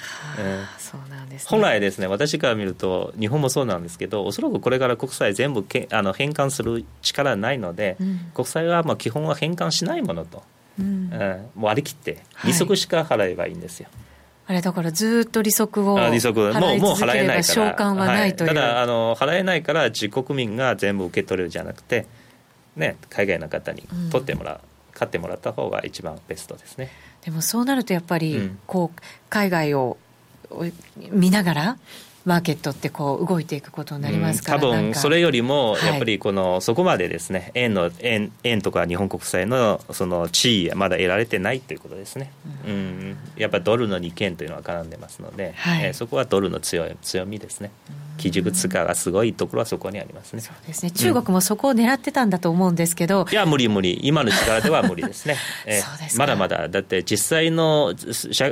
[0.80, 10.44] そうなんです、ね、本来ですね私から見ると日本もそうなんですけどおそらくこれから国債全部けあの返還する力ないので、うん、国債はまあ基本は返還しないものと、
[10.80, 11.20] うん、うん、
[11.56, 13.88] もう割り切って利息しか払えばいいんですよ。
[13.92, 14.10] はい
[14.50, 17.74] あれだからずっと利息を利息もうもう払えないから。
[17.74, 22.08] 償還はないという、はい、ただあの払えないから自国民が全部受け取れるじゃなくて、
[22.76, 24.60] ね、海外の方に取ってもらう、うん、
[24.92, 26.90] 買ってもらった方が一番ベストですね。
[27.24, 29.98] でもそうなるとやっぱり、こう海外を
[31.12, 31.78] 見ながら
[32.30, 42.32] マーケットってこう動いていくことになりますから、うん、多分それよりもやっぱりこの、はい、そこまでですね円の円円とか日本国債のその地位はまだ得られてないということですね、
[42.68, 47.72] うん、うん、やっぱドルの利権というのは絡んでますので、はい、えー、そこはドルの強い強みですね。
[47.90, 50.42] うん基軸通貨がすごいところはそこにありますね。
[50.42, 50.92] そうですね。
[50.92, 53.26] 中国もそこを狙ってたんだと思うんですけど。
[53.32, 53.98] いや、無理無理。
[54.04, 55.38] 今の力では無理ですね。
[55.66, 56.68] えー、まだまだ。
[56.68, 57.94] だって実際の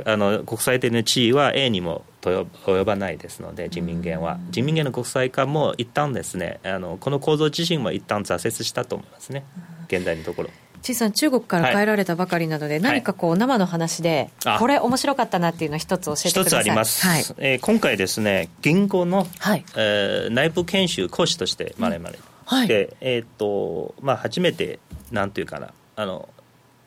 [0.06, 4.38] あの国際的な地位は A にも及ばないですので人民元は。
[4.50, 9.44] 人民元の国際化も一旦ですねあのこの構造自身も一旦挫折したと思いますね。
[9.86, 10.50] 現在のところ。
[10.82, 16.44] 陳さん、中国から帰られたばかりなので、はい、何かこう生の話で、これ、面白かったなっていうのを一つ教えてください。
[16.44, 24.78] 一つあります、はい、えー、今回ですね、銀行の、はい、えー、内部研修講師として、まれまれ、はい、で、えー、っとまあ、初めて、
[25.10, 26.28] なんていうかな、あの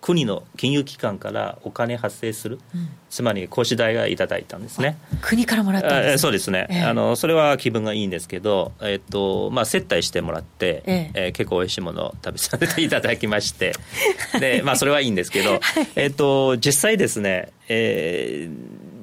[0.01, 4.97] 国の金融機関からお金発生する、うん、つまり講師代がいただいたんですね。
[5.21, 13.73] 国からもらったんです、そうですね、えー、あのそれは気分がいいんですけど、えーとまあ、接待してもらって、えー、えー、結構おいしいものを食べさせていただきまして。
[14.39, 15.61] で、まあ、それはいいんですけど、はい、
[15.95, 18.49] えーと、実際ですね、え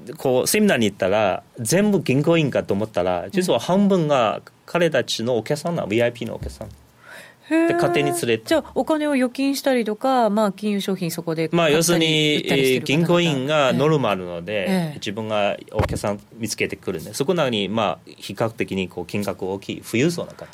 [0.07, 6.69] ー、こうセミナーに行ったら全部銀行員かと思ったら実は半分が彼たちのお客さんな VIP のお客さん。
[7.49, 12.43] で勝手に連れじゃあお金を預金したりとか、まあ、金融商品そこでまあ要するに
[12.85, 20.47] 銀行員がノルマあるので、ええ、自分がお客さん見つけてくるんでそこなのにまあ比較的にこう金額大きい富裕層の方。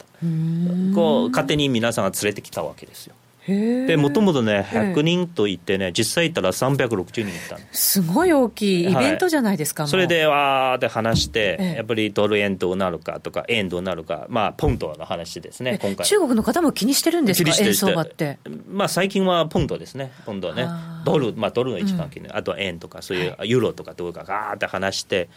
[0.95, 3.15] こう勝手に皆さんが連れてきたわけですよ
[3.47, 16.07] でもともとね100人といってね実際行ったら360人いたすごい大きいイベントじゃないですか、はい、それでわーって話して、やっぱりドル円どうなるかとか円どうなるかまあポンドの話ですね今回。
[16.07, 18.39] 中国の方も気にしてるんですか円相場って？
[18.69, 20.67] まあ最近はポンドですねポンドね。
[21.05, 25.29] ドルまあドルの一番気に、うん、あとは円とかそういうユーロとかどうかガーって話して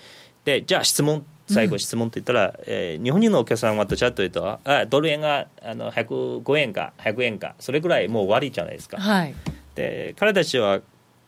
[0.46, 9.36] でじゃあ質問最後質問って言ったら、うん、えー、日本人のお客さんはどちらというとあドル円があの105円か100円かそれぐらいもう終わりじゃないですか、はい、
[9.75, 10.81] で彼たちは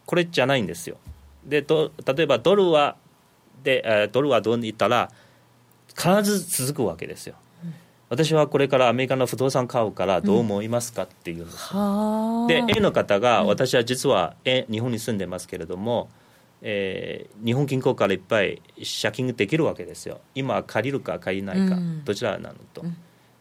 [0.06, 0.98] これじゃないんですよ。
[1.46, 2.96] でと例えばドルは
[3.64, 5.12] で、えー、ドルはどう言ったら
[5.96, 7.36] 必ず続くわけですよ。
[8.10, 11.46] 私はこれからアメリカの不動産買うからどう思いますかっていう。
[11.46, 16.10] うん、で A の方が私は実は日本に住んでますけれども、
[16.62, 18.62] えー、日本銀行からいっぱい
[19.02, 20.20] 借金できるわけですよ。
[20.36, 22.98] 今借りるか借りないか、うん、どちらなのと、うん、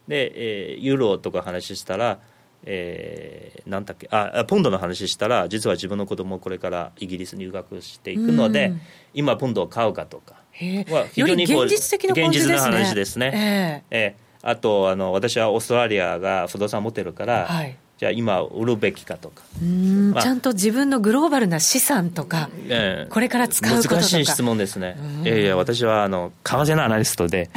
[0.06, 2.20] で、えー、ユーロとか話したら、
[2.64, 8.80] えー、なんだっけあポンドの話したら実は自分の子供これからイギリスに留学していくので、うん、
[9.14, 10.36] 今ポンドを買うかとか。
[10.58, 23.94] は非常に現実的な、ね、現実の話ですね、えー、えー、あとあの私はオーストラリアが不動産持ってるから、はいじゃあ今売るべきかとか、まあ、ちゃんと自分のグローバルな資産とか、えー、これから使うこととか。
[23.96, 27.50] 難しい質問ですね、いやいや私はあの為替のアナリストで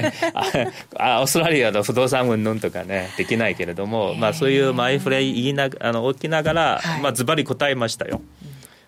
[0.98, 8.22] あオーストラリアの不動産云々とかねできないけれども、まあ、そういう前触れ言いなあの置きながら、はい、まあ、ズバリ答えましたよ。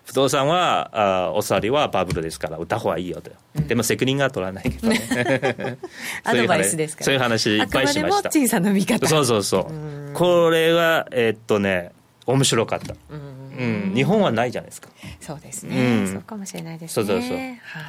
[0.07, 0.89] 不動産は
[1.27, 5.01] あお座りはバブルですから売った方がいいよと、うん、でも責任が取らないけどね。
[6.23, 7.05] アドバイスですから。
[7.05, 8.29] そういう話いっぱいしました。
[8.29, 9.05] 陳さんの見方。
[9.05, 11.91] そうそうそう、うこれはえー、っとね
[12.25, 13.37] 面白かった、うん。
[13.57, 14.87] うん、日本はないじゃないですか。
[15.19, 17.05] そうですね、うん、そうかもしれないですね。
[17.05, 17.37] そうそうそう。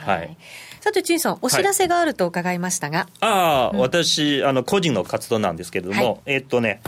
[0.07, 0.37] はい、
[0.81, 3.27] さて陳さんお知らせがあると伺いましたが、はい、あ
[3.75, 6.81] あ、私あの個人の活動なんですけれども、はい、えー、っとね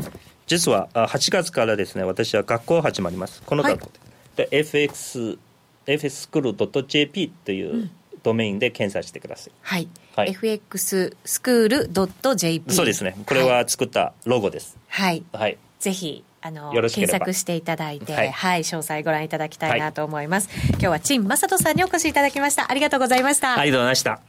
[0.48, 3.42] 実は8月からですね私は学校始まります。
[3.46, 3.99] この学校で、
[4.40, 5.38] で FX
[5.86, 7.90] FX スクール .jp という
[8.22, 9.52] ドメインで検索してください。
[9.62, 9.88] はい。
[10.16, 12.72] はい、FX スクール .jp。
[12.72, 13.16] そうですね。
[13.26, 14.76] これは作ったロゴです。
[14.88, 15.22] はい。
[15.32, 15.58] はい。
[15.78, 20.48] ぜひあの検索していただいて、はい、はい、詳細ご覧いただきたいなと思います。
[20.48, 22.70] はい、今日は陳正人さんにお越しいただきました。
[22.70, 23.58] ありがとうございました。
[23.58, 24.20] ありがとうございました。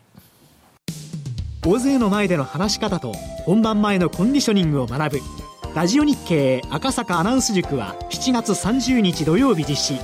[1.63, 3.13] 大勢の前での話し方と
[3.45, 9.99] 本番前のコンディショニングを学ぶラジオ日経赤坂アナウンス塾は7月30日土曜日実施。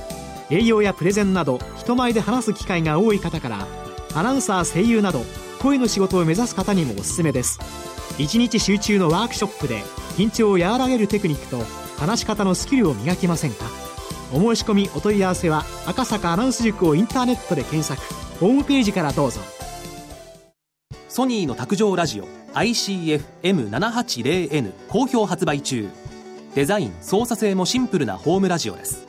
[0.48, 3.66] 営業やプレゼンなど人前で話す機会が多い方から
[4.14, 5.20] アナウンサー声優など
[5.60, 7.58] 声の仕事を目指す方にもおすすめです。
[8.16, 9.82] 1日集中のワークショップで
[10.16, 11.62] 緊張を和らげるテクニックと
[11.98, 13.66] 話し方のスキルを磨きませんか？
[14.32, 18.02] お申し込みお問い合わせは赤坂アナウンス塾をインターネットで検索。
[18.40, 19.42] ホームページからどうぞ。
[21.10, 22.37] ソニーの卓上ラジオ。
[22.54, 25.88] ICF-M780N 好評発売中。
[26.54, 29.06] デザイン操作性もシンプルなホームラジオです。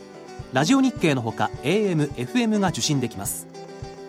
[0.54, 3.48] ラジオ日経のほか AM、FM が受信できます。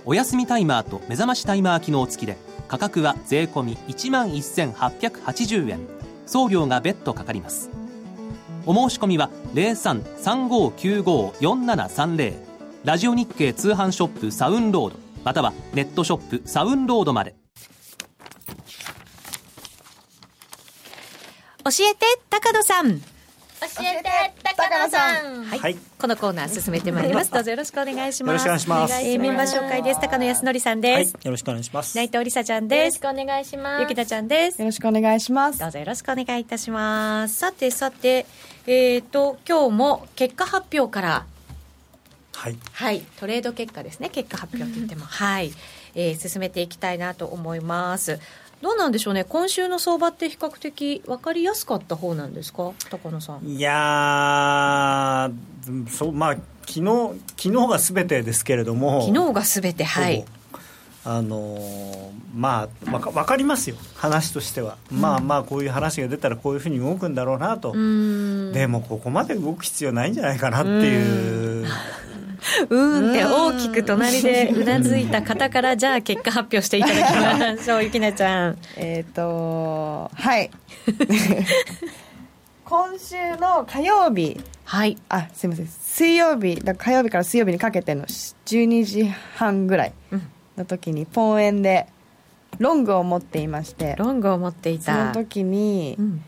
[0.05, 2.37] お休みタイマーと目覚ましタイマー機能付きで
[2.69, 5.81] 価格は税込11,880円。
[6.27, 7.71] 送料が別途かかります。
[8.67, 12.35] お申し込みは0335954730
[12.85, 17.40] ラジオ日経通販ショップサウンロードまたはネットショップサウンロードまで。
[21.65, 23.01] 教えて高野さん。
[23.01, 23.07] 教
[23.83, 24.09] えて
[24.43, 25.45] 高野さん。
[25.45, 27.31] はい、このコーナー進めてまいります。
[27.31, 28.47] どうぞよろしくお願いします。
[28.47, 30.01] よろしくお願いします、えー、メンバー紹介です。
[30.01, 31.97] 高野康則さんです、よろしくお願いします。
[31.97, 32.95] 内藤梨沙ちゃんです。
[32.97, 33.81] よろしくお願いします。
[33.83, 34.61] ゆきなちゃんです。
[34.63, 35.59] よろしくお願いします。
[35.59, 37.37] どうぞよろしくお願いいたします。
[37.37, 38.25] さてさて
[38.67, 41.27] えっ、ー、と今日も結果発表から。
[42.33, 44.09] はい、はい、トレード結果ですね。
[44.09, 45.05] 結果発表って言っても。
[45.05, 45.53] はい、
[45.95, 48.19] えー、進めていきたいなと思います
[48.61, 53.47] どうなんでしょうね、今週の相場って比較的分かりやすかった方なんですか、高野さん。
[53.47, 55.31] いや
[55.89, 56.37] そうまあ
[56.67, 60.25] 昨日昨日がすべてですけれども、昨日がすべて、はい。
[61.03, 71.50] あのー、まあわか分かりますよ、話としては、うん、まあまあ、こういう話が出たらこういうふうに動くんだろうなと、でもここまで動く必要ないんじゃないかなっていう。
[72.69, 77.83] うんって大きく隣でうなずいた方からじゃあ結果発表していただきましょう。
[77.85, 78.59] ゆきなちゃん。
[78.77, 80.51] えっ、とはい。
[82.65, 84.41] 今週の火曜日。
[84.65, 84.97] はい。
[85.09, 85.67] あすみません。
[85.67, 89.05] 水曜日だ火曜日から水曜日にかけての12時
[89.35, 89.93] 半ぐらい
[90.57, 91.87] の時にポン円で
[92.59, 93.97] ロングを持っていまして。
[93.99, 95.13] ロングを持っていた。
[95.13, 96.23] その時に、うん、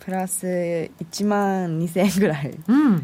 [0.00, 3.02] プラス1万2000円ぐらい、うん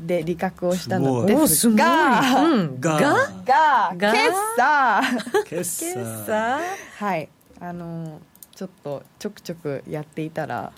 [0.00, 3.00] で利確をしたのですが、うん、が
[3.44, 3.94] が？
[3.96, 5.02] が決算。
[5.46, 6.60] 決算。
[6.98, 7.28] はい。
[7.60, 8.20] あの
[8.54, 10.72] ちょっとちょくちょくやっていたら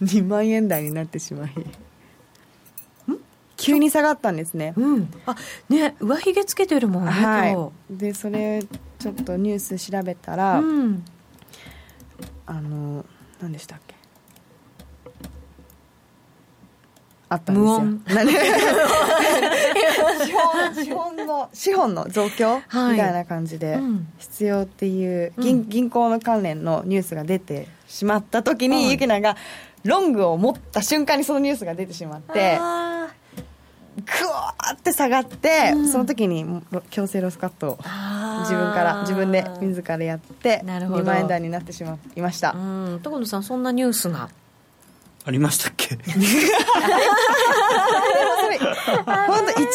[0.00, 1.52] 2万円台になってしまい。
[3.56, 5.36] 急に下がったんですね、うん、あ
[5.68, 8.62] ね上髭つけてるもんね、はい、でそれ
[8.98, 11.04] ちょっとニュース調べたら、うん、
[12.46, 13.04] あの
[13.38, 13.89] 何でしたっけ？
[17.30, 17.82] あったんですよ。
[20.26, 23.78] 資本資本の資本の増強、みたいな感じで
[24.18, 29.36] 必要っていう銀,、銀行の関連のニュースが出てしまった時に、ゆきなが
[29.84, 32.58] ロングを持った瞬間にそのニュースが出てしまって
[34.00, 36.44] くわーって下がって、その時に
[36.90, 37.78] 強制ロスカットを
[38.40, 42.52] 自分から自分で自らやって2万円台になってしまいました。
[43.02, 44.28] 所野さんそんなニュースが
[45.30, 45.96] ありましたっけ？
[49.06, 49.66] 本当1円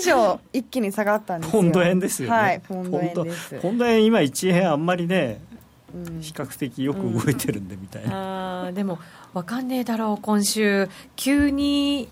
[0.00, 1.60] 以上一気に下がったんですよ。
[1.60, 2.34] ポンド円ですよね。
[2.34, 3.54] はいポンド円です。
[3.60, 5.42] ポンド円今1円あんまりね
[6.22, 8.98] 比較的よく動いてるんでみたいな、うん、あでも
[9.34, 10.88] 分かんねえだろう今週。
[11.16, 12.08] 急に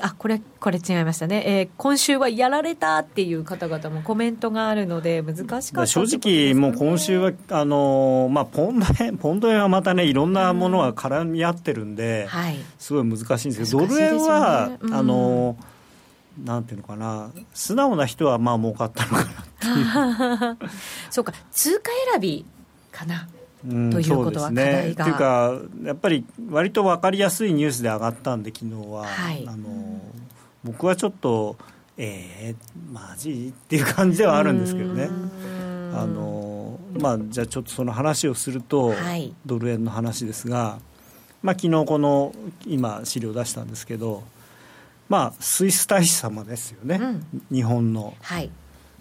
[0.00, 15.56] あこれこれ違いましたね、えー、今週はやられたっていう方々もコメントがあるので難しかった、ね、正直もう今週はあの、まあ、ポンド円 ポンド円はまたねいろんなものが絡み合ってるんで、はい、すごい難しいんですけど、ね、ドル円は、うん、あの
[16.42, 20.70] なんていうのかな素直な人はまあ儲かったのかなっていう。
[21.10, 22.46] そうか通貨選び
[22.90, 23.28] かな
[23.62, 30.00] ということは課題が、ね、というかやっぱり割と分かりやすいニュースで上がったんで昨日は、はい、あの
[30.64, 31.56] 僕はちょっと
[31.96, 35.08] えー、マジっていう感じではあるんですけどね。
[35.94, 40.78] あのまあ、じゃあちょっとその話をすると、はい、ドル円の話ですが、
[41.42, 42.34] まあ昨日この
[42.66, 44.22] 今資料出したんですけど、
[45.08, 48.50] まあ、スイス大使様ですよね、うん、日本の、はい。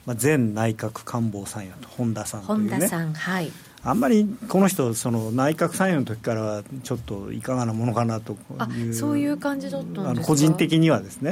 [0.06, 2.72] まあ、前内閣官房参与と本田さんというね。
[2.72, 3.52] 本田さんはい
[3.84, 8.38] あんまりこの人その内閣参与の時からはちょっといかがなものかなと
[8.78, 10.28] いうそういう感じだったんですか？
[10.28, 11.32] 個人的にはですね。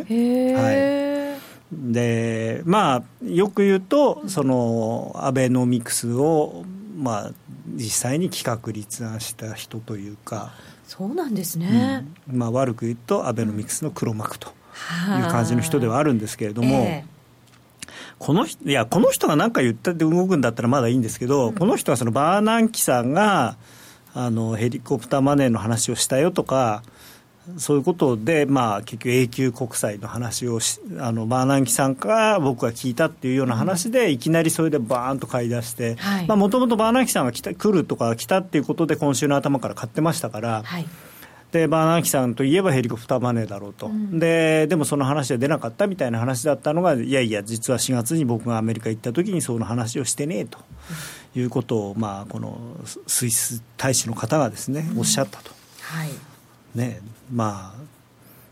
[0.56, 6.66] はい、でまあよく言うとそのアベノミクスを
[6.98, 7.32] まあ
[7.76, 10.52] 実際に企画立案した人というか。
[10.88, 14.52] そうなんですね、うん、まあ悪く言うとアベノミクスの黒幕とい
[15.22, 17.19] う感じの人ではあるんですけれども、えー
[18.20, 23.58] この人いやこの人が何か言ったって動くんだったらまだいいんですけど、うん、この人はそのバーナンキさんが
[24.14, 26.84] あのヘリコプターマネーの話をしたよとか
[27.58, 30.60] そういうことで、まあ、結局永久国債の話を
[31.00, 35.98] あのバーナンキさんから僕が聞いたっていうような話で、うん、いきなりそれでバーンと買い出して
[36.28, 40.64] もともとバーナンキさんが来た来るとか来たっていうことで今週の頭から買ってましたから。
[40.64, 40.86] はい
[41.52, 50.60] でバーナーキさんといえばヘリコプターマネーだろうと、うん、ででもその話は出なかったみたいな話だったのがいやいや実は4月に僕がアメリカ行った時にその話をしてねえと。
[51.36, 52.60] いうことを、まあ、この
[53.06, 56.10] スイス大使の方がですね、おっしゃったと、はい。
[56.76, 57.82] ねまあ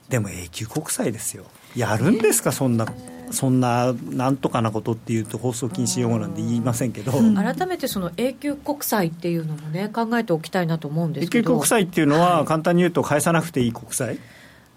[0.10, 1.46] でも永久国債ですよ
[1.78, 2.52] やるんですか？
[2.52, 2.88] そんな。
[3.30, 11.52] そんななんとかなことっていうと放送禁止用語なんで言いませんけど、改めてその永久国債っていうのもね考えておきたいなと思うんですけど。
[11.52, 14.18] 永久国債っていうのは、簡単に言うと返さなくていい国債。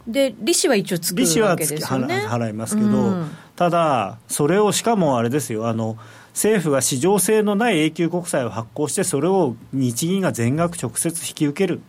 [0.08, 2.26] で利子は一応つくわけですよね。
[2.26, 5.68] 払いますけど、うん、ただそれをしかもあれですよ。
[5.68, 5.96] あの
[6.32, 11.80] 政府が市場性のない永久国債を発行してそれを日銀が全額直接引き受ける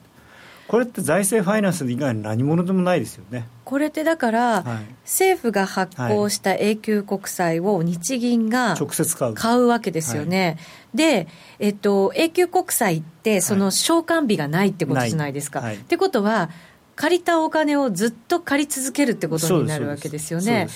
[0.71, 3.45] これって財政ファイナンス以外に何者でもないですよね。
[3.65, 9.33] これってだから、はい、政府が発行した永久国債を日銀が直接買う。
[9.33, 10.45] 買うわけですよね。
[10.45, 10.51] は
[10.93, 11.27] い、で、
[11.59, 15.59] えっと、永久国債って、その償還日がないってことじゃないですか。
[15.59, 16.49] はい、ってことは、
[16.95, 20.69] 借りたお金をずっと借り続けるってことになるわけですよね。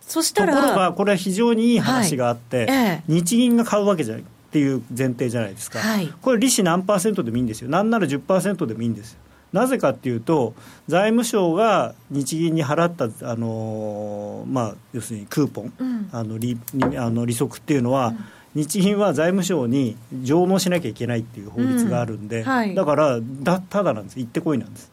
[0.00, 9.20] そしたらところがこれは非常にいい話があって、ええ、日銀が買うわけじゃないっていう前提じゃないですか、はい、これ、利子何パーセントでもいいんですよ、なんなら10%でもいいんですよ。
[9.52, 10.54] なぜかっていうと、
[10.88, 16.58] 財務省が日銀に払った、あのまあ、要するにクーポン、うん、あの利
[16.96, 18.18] あの利息っていうのは、うん。
[18.52, 22.44] 日銀は財務省に上納しなきゃいけないっていう法律があるんで、うん。
[22.44, 24.18] はい、だからだただなんです。
[24.18, 24.90] 行ってこいなんです。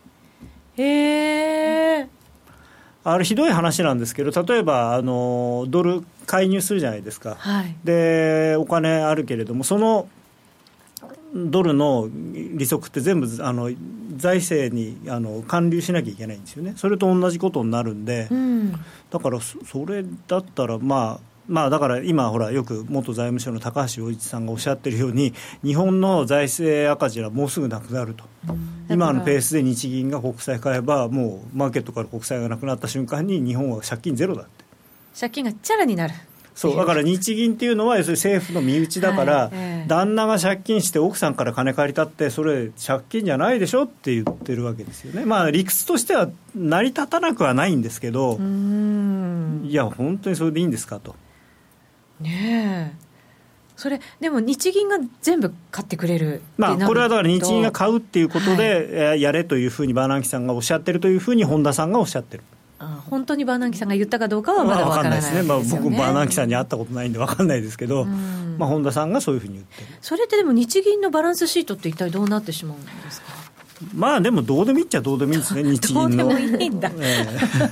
[0.77, 2.07] へえ
[3.09, 10.09] あれひどい話なんですけど例えばあのドル介入するじゃないですか、はい、でお金あるけれどもその
[11.33, 13.71] ドルの利息って全部あの
[14.17, 16.73] 財政にあの還流しなきゃいけないんですよね。
[16.77, 18.71] それと同じことになるんで、うん、
[19.09, 25.33] だからそれだったらまあまあ、だから今、ほらよく元財務省の高橋洋一さんがおっしゃってるように、
[25.63, 34.65] 日本の財政赤字はもうすぐなくなると、うん、今のペースで日銀が国債買えば、もうマーケットから国債がなくなった瞬間に、日本は借金ゼロだって。
[35.19, 36.13] 借金がチャラになる。
[36.57, 39.51] そうだから日銀っていうのは要するに政府の身内だから、
[39.87, 45.23] 旦那が借金して奥さんから金借りたってそれ借金じゃないでしょって言ってるわけですよね。
[45.23, 51.15] まあ理屈としては成り立たなくはないんですけどいや本当にそれでいいんですかと。
[52.19, 53.06] ねえ
[53.77, 62.43] それでも日銀が全部買ってくれるまあ、これはだから日銀が買うっていうことで、はい、やれというふうにバーナンキさんがおっしゃってるというふうに本田さんがおっしゃってる。
[62.79, 69.87] あ本当にバーナンキさんが言ったかどうかはまだ分からないですね、まあ、僕、バーナンキさんに会ったことないんで分かんないですけど、まあ、本田さんがそういうふうに言ってる。
[70.01, 73.27] それってでも、日銀のバランスシートって一体どうなってしまうんですか？
[73.93, 76.27] まあでもどうでもいいっちゃどうでもいいんですね、日銀の。
[76.29, 77.69] どうでもいいんだ、えー、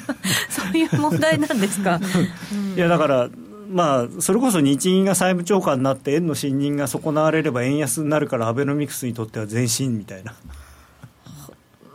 [0.49, 1.99] そういう問題なんですか？
[2.75, 3.29] いやだから
[3.69, 10.35] まあ、それこそ日銀が債務超過になって、円の信任が損なわれれば円安になるから、アベノミクスにとっては前進みたいな。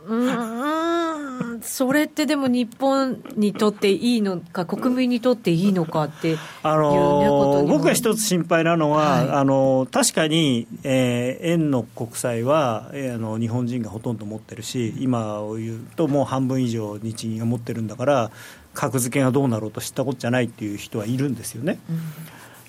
[0.07, 0.61] うん
[1.61, 18.31] それってでも日本にとっていいのか、国民にとっていいのかっていう、ね、あの僕が一つ心配なのは、はい、あの確かに、えー、円の国債は、えー、あの日本人がほとんど持ってるし、今を言うと、もう半分以上、日銀が持ってるんだから、
[18.73, 21.79] 格付けがどうなろうと知ったことじゃないっていう人はいるんですよね。
[21.89, 21.99] うん。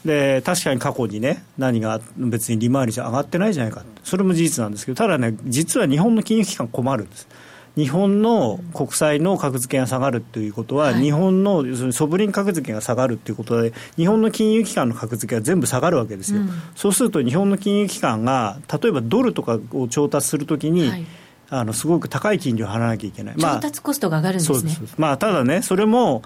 [0.05, 7.29] で確かに過去にね、何が別に利回りじゃ上がってないじゃないか、それも事実なんですけど、ただね、実は日本の金融機関困るんです。
[7.77, 21.07] 日本の国債の格付けが下がるということは、はい、日本の要するにソブリン格付けが下がるということで、日本の金融機関の格付けが全部下がるわけですよ、うん、そうすると日本の金融機関が、例えばドルとかを調達するときに、はい
[21.55, 26.23] あのすごく高い金利を払わなきゃいけない、調達コストが上がるんですね、まあ、ただね、それも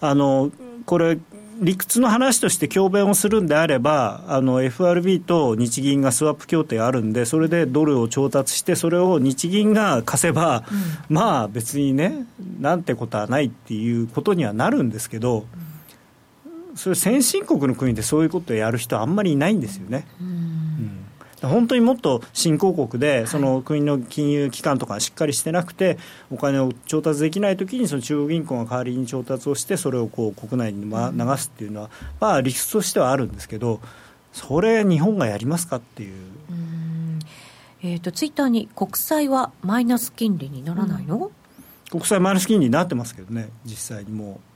[0.00, 0.50] あの
[0.84, 1.16] これ
[1.60, 10.64] 理屈の話として強弁をするんであれば、あの FRB と日銀がスワップ協定あるんで、それでドルを調達して、それを日銀が貸せば、
[11.08, 12.26] うん、まあ別にね、
[12.58, 15.46] なんてことはないっていうことにはなるんですけど、
[16.74, 20.04] それ、先進国の国でそういうことをやる人、あんまりいないんですよね。
[20.20, 21.07] うん
[21.42, 25.98] 本当にもっと新興国で、その国の金融機関とかしっかりしてなくて、
[26.30, 33.80] お金を調達できないときに、その中央銀行が代わりに調達をして、それをこう国内に流すっていうのは、まあ、理屈としてはあるんですけど、
[34.32, 36.14] それ、日本がやりますかっていう。
[36.50, 36.58] う
[37.80, 41.30] えーと、ツイッターに国債はマイナス金利にならないの、うん、
[41.90, 44.47] 国債マイナス金利になってますけどね、実際にもう。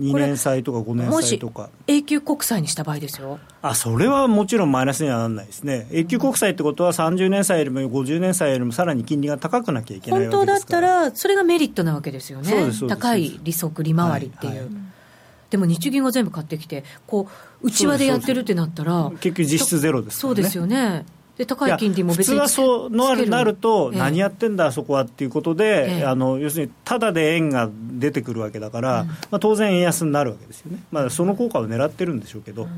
[0.00, 1.70] 2年債とか5年債とか。
[1.86, 3.38] 永久国債にした場合ですよ。
[3.62, 5.86] あそれはもちろんマイナスにはならないですね。
[5.90, 12.70] 永久国債ってことは30年債よりも50年債よりもさらに金利が高くなきゃいけない本当だったらそれがメリットなわけですよね。
[12.88, 14.68] 高い利息利回りっていう、はいはい、
[15.50, 17.28] でも日銀が全部買ってきてこ
[17.62, 21.04] う内輪でやってるってなったら結局実質ゼロです、ね、そうですよね
[21.40, 32.70] で高い金利も別に普通はそうなると、何やってんだ、そこはっていうことで、ええ、あの要するに、ただで円が出てくるわけだから、うん、まあ、当然、円安になるわけですよね、まあ、その効果を狙ってるんでしょうけど、うん、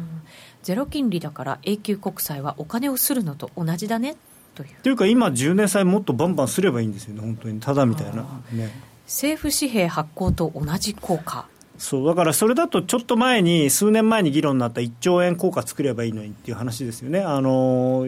[0.62, 4.14] ゼロ金利だから、永久国債はお金をするのと同じだね
[4.54, 4.68] という。
[4.84, 8.70] というか、今、10年債もっとバンバンすればいいんですよね、本当に、ただみたいな、ね、
[9.06, 11.46] 政府紙幣発行と同じ効果。
[11.78, 12.06] そう。
[12.06, 17.20] だからそれだとちょっと前に数年前に議論になった1兆円効果作ればいいのにっていう話ですよね。
[17.20, 18.06] あの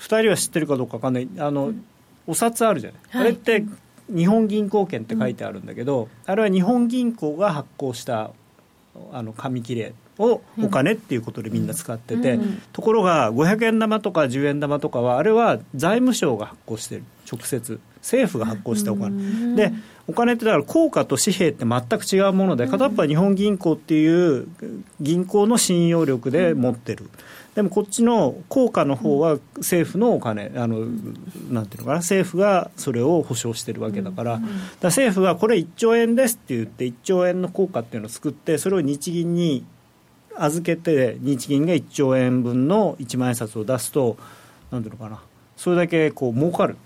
[0.00, 1.28] 2人は知ってるかどうか分かんない。
[1.38, 1.84] あの、うん、
[2.26, 3.64] お札あるじゃない、はい、あれって
[4.08, 8.32] 日本銀行券って書いてあるんだけど、うん、あれは日本銀行が発行した
[9.12, 17.04] あの紙切れをお金っていうことでみんな使ってて、うん、ところが500円玉とか10円玉とかはあれは財務省が発行してる。
[17.30, 17.78] 直接。
[18.00, 19.72] 政府が発行したお金、で
[20.06, 24.48] お金ってだから硬貨と紙幣って全く違うもので片っぽは日本銀行っていう
[25.00, 27.10] 銀行の信用力で持ってる。
[27.60, 30.78] でもこっちの効果の方は政府のお金、あの
[31.50, 39.66] なんていうのかな、政府がそれを保証してるわけだから、だから政府がこれ1兆円ですって言って、1兆円の効果っていうのを作って、それを日銀に
[40.36, 44.16] 預けて、日銀が1兆円分の一万円札を出すと、
[44.70, 45.20] なんていうのかな、
[45.54, 46.76] それだけこう儲かる、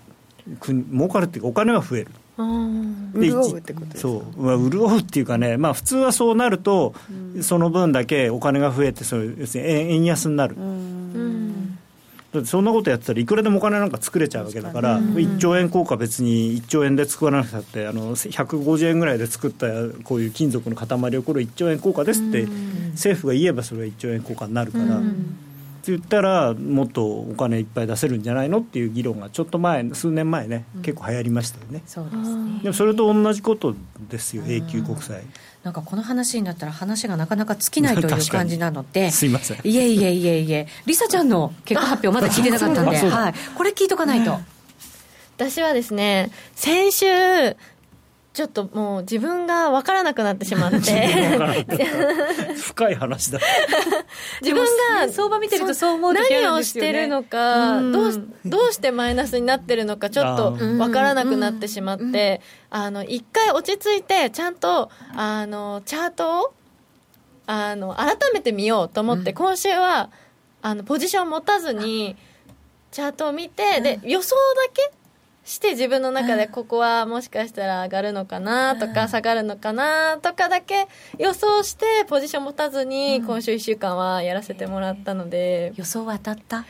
[0.61, 2.07] 儲かるっていうか、お金は増える。
[2.37, 6.93] 潤うってことそう、まあ、潤うっていうかね、まあ、普通はそうなると、
[7.35, 11.77] うん、その分だけお金が増えてそれ要するに円安になる、うん、
[12.33, 19.67] だってそんなことやってたらいくらでもお金なんか作れちゃうわけだから、うん、1兆円硬貨別に1兆円で作らなくたってあの150円ぐらいで作った
[20.03, 22.47] こういう金属の塊をこれ1兆円硬貨ですって
[22.91, 24.99] 政府が言えばそれは1兆円硬貨になるから。
[25.91, 31.81] 言ったらもっとお金いっぱい出せるんじゃないのっていう議論がちょっと前数年前ね、うん、結構流行りましたよね。
[31.85, 32.59] そうですね。
[32.63, 33.75] でもそれと同じこと
[34.09, 35.23] ですよ永久国債。
[35.63, 39.09] なんかこの話になったら話がなかなか尽きないという 感じなので。
[39.11, 39.57] すいません。
[39.63, 40.67] いえいえいえいえ。
[40.85, 44.39] りさちゃんの結果発表まだ聞いてなかったんで、 はい、これ聞いとかないと、
[45.37, 47.05] 私はですね先週
[48.35, 51.07] ちょっともう自分が分からなくなってしまって。
[52.57, 53.39] 深い話だ。
[54.43, 54.65] 自分
[54.99, 62.41] が相場見てるとそう思う時、ね、何をしてるのかどうどうしてマイナスになってるのかちょっと分からなくなってしまって。
[62.69, 66.53] あの一回落ち着いてちゃんとあのチャートを
[67.47, 70.09] あの改めて見ようと思って、今週は
[70.61, 72.17] あのポジション持たずに
[72.91, 74.91] チャートを見てで予想だけ
[75.45, 80.87] して自分の中でここはもしかしたら上がるのかなとか下がるのかなとかだけ
[81.19, 86.65] 予想してポジション持たずに今週1週間はやらせてもらったので、予想は当たった？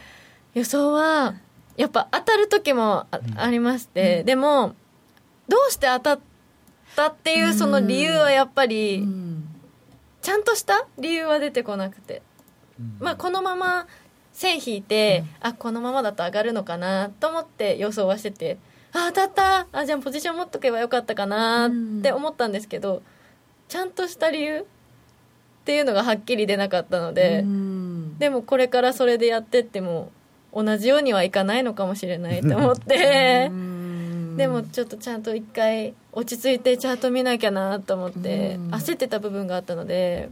[0.54, 1.36] 予想は
[1.78, 3.08] やっぱ当たる時も
[3.38, 4.76] ありまして、でも
[5.48, 6.20] どうして当たっ
[6.98, 9.08] たっていうその理由はやっぱり
[10.22, 12.22] ちゃんとした理由は出てこなくて、
[13.00, 13.88] まあこのまま
[14.36, 18.58] 線引いて、うん、あこのままだと上がるのかなと思って予想はしてて
[18.92, 19.68] あ当たった。
[19.72, 21.72] あじゃあポジション持っとけばよかったかなっ
[22.02, 23.02] て思ったんですけど、うん、
[23.68, 24.64] ちゃんとした理由っ
[25.66, 30.12] ていうのがはっきり出なかったので、うん、でもこれからそれでやってっても
[30.54, 33.52] 同じようにはいかないのかもしれないと思って
[34.38, 40.30] でもちょっとちゃんと一回落ち着いてチャート見なきゃなと思って焦ってた部分があったので。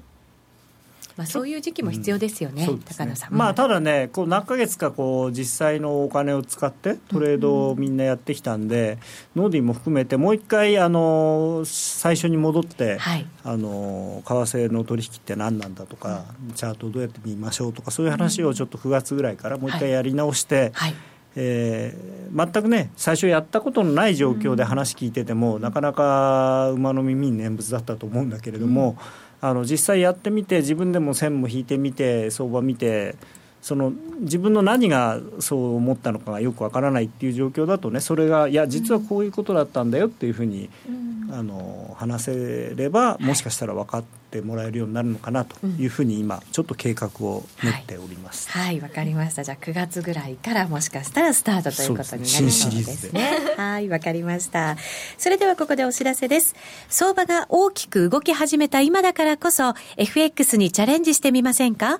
[1.16, 8.98] まあ、そういう時期も必要ですよね、うん、高野さん、まあ、ただね、こう何ヶ月かこう実際のお金を使ってトレードをみんなやってきたんで、
[9.36, 20.72] うん、ノーディーも含めて、もう一回あの最初に戻って、はい、あの為替の取引って何なんだとか、チャートをどうやって見ましょうとか、そういう話をちょっと9月ぐらいからもう一回やり直して、はい。
[20.74, 20.96] はい。
[21.36, 28.98] えー、全くね最初やったことのない状況で話聞いてても、うん、なかなか馬の耳に念仏だったと思うんだけれども、うん、
[29.44, 33.16] あの実際やってみて自分でも線も引いてみて相場見て
[33.62, 33.92] その
[34.22, 48.50] 自分の何がそう思ったのかがよくわからないっていう状況だとねそれがいや実はこういうことだったんだよっていうふうに、うん、あの話せればもしかしたら分かってもらえるようになるのかなというふうに今ちょっと計画を練っております。
[48.50, 48.78] はい。
[48.80, 49.44] わ、はい、かりました。
[49.44, 53.38] じゃあ9月ぐらいからもしかしたらスタートということになりそうですね。
[53.58, 53.90] はい。
[53.90, 54.78] わかりました。
[55.18, 56.56] それではここでお知らせです。
[56.90, 62.00] 相場が大きく動き始めた今だからこそ FX にチャレンジしてみませんか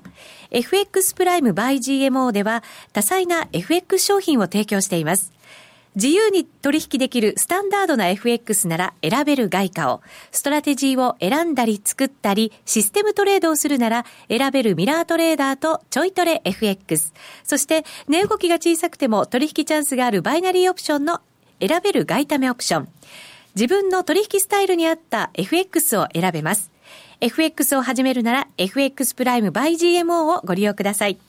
[0.52, 2.64] ？FX プライム by GMO では
[2.94, 5.33] 多彩な FX 商品を提供しています。
[5.96, 17.14] 自由に取引できるスタンダードな FX なら選べる外貨を、ストラテジーを選んだり作ったり、システムトレードをするなら選べるミラートレーダーとちょいトレ FX。
[17.44, 21.22] そして値動きが小さくても取引チャンスがあるバイナリーオプションの
[21.60, 22.90] 選べる外為オプション。
[23.56, 26.72] 自分の取引スタイルに合った FX を選べます。
[27.22, 31.20] FX を始めるなら FX プライム by GMO をご利用ください。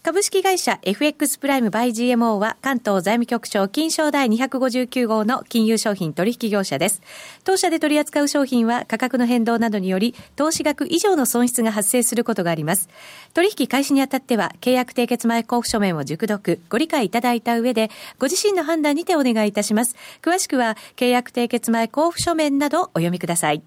[0.00, 7.02] 株式会社 FX プライムバイ GMO は関東財務局長金賞第259号の金融商品取引業者です。
[7.44, 12.88] 当社で取り扱う商品は価格の変動などにより投資額以上の損失が発生することがあります。
[13.34, 19.96] 取引開始にあたっては契約締結前交付書面を熟読、ご理解いただいた上でご自身の判断にてお願いいたします。
[20.22, 23.62] 詳しくは契約締結前交付書面などお読みください。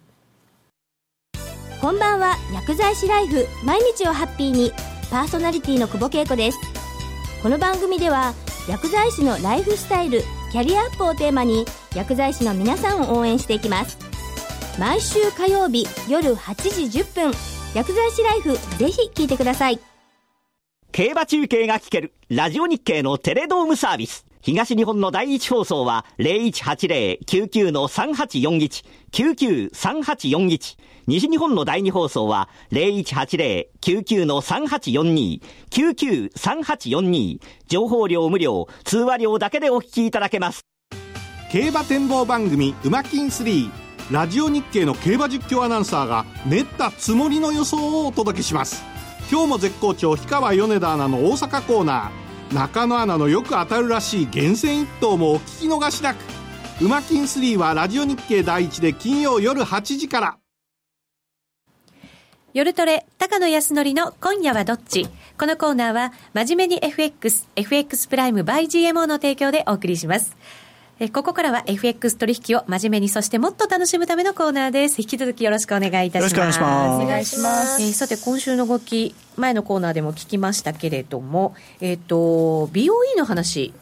[1.82, 4.72] こんばんは薬剤師ライフ毎日をハッピーに
[5.12, 6.58] パーソナリティの久保恵子です。
[7.44, 8.34] この番組では
[8.70, 10.22] 薬剤師のライフスタイル
[10.54, 13.98] キャリアアップをテーマに薬剤師の皆さんを応援していきます。
[14.80, 17.34] 毎週火曜日夜8時10分
[17.76, 19.82] 薬剤師ライフぜひ聞いてください。
[20.94, 24.26] 競馬中継が聞けるラジオ日経のテレドームサービス。
[24.42, 30.78] 東日本の第一放送は0180-99-3841、99-3841。
[31.08, 37.40] 西日本の第二放送は0180-99-3842、99-3842。
[37.68, 40.62] 情報量無料、通話料だけでお聞きいただけます。
[41.52, 43.70] 競馬展望番組、うまきん3。
[44.12, 48.84] ラジオ日経の競馬実況アナウンサーが練ったつもりの予想をお届けします。
[49.32, 52.21] 今日も絶好調、氷川米田アナの大阪コーナー。
[52.54, 56.18] 中野アナのよく当たるらしい厳選一頭もお聞き逃しなく
[56.82, 60.38] 「うまきん3」はラジオ日経第一で金曜夜8時から。
[62.54, 65.08] 夜トレ、高野康則の今夜はどっち？
[65.40, 70.36] このコーナーは、真面目に FX、FX プライム by GMO の提供でお送りします。
[71.00, 75.02] えここからは FX 取引を真面目にそしてもっと楽しむためのコーナーです。
[75.02, 76.36] 引き続きよろしくお願いいたします。
[76.36, 76.66] よろしくお
[77.08, 77.82] 願いします。
[77.82, 83.74] えー、さて今週の動き前のコーナーでも聞きましたけれどもえっ、ー、と BOE の話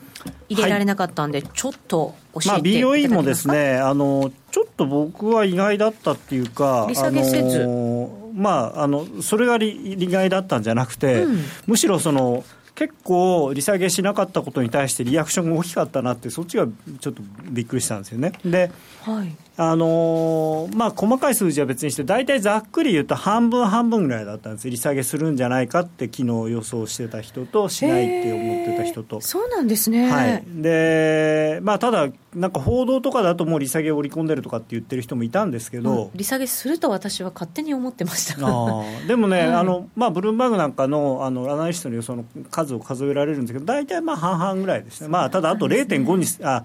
[0.50, 12.44] 入れられなかったんで、はい、ちょっと教えてまあ、BOE もですねあのちょっと僕は意外だったっていうか利下げせず、あのまああのそれが意外だったんじゃなくて、うん、むしろその
[12.80, 16.66] 結構、利下げしなかったことに対してリアクションが大きかったなって、そっちが
[17.02, 18.32] ちょっとびっくりしたんですよね。
[18.46, 18.72] で、
[19.02, 29.20] はい、あのー、まあ、細かい数字は別にして、大体ざっくり言うと半分半分ぐらいだったんです、利下げするんじゃないかって、昨日予想してた人と、しないって思ってた人と。
[29.20, 38.36] そうなんですね、はい、でまあ、ただ、なんか報道とかだと、もう利下げを織り込んでるとかって言ってる人もいたんですけど、うん、利下げすると私は勝手に思ってました。
[38.42, 46.64] あでもね、 はい、あのまあ、ブルームバーグなんかのあのアナリストの予想の数を数えられるんですけど、大体まあ半々ぐらいですね、まあ、ただあと0.5に、あ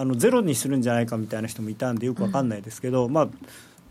[0.00, 3.28] あのゼロにするんじゃないかみたいな人もいたんでよくわかんないですけど、うん、まあ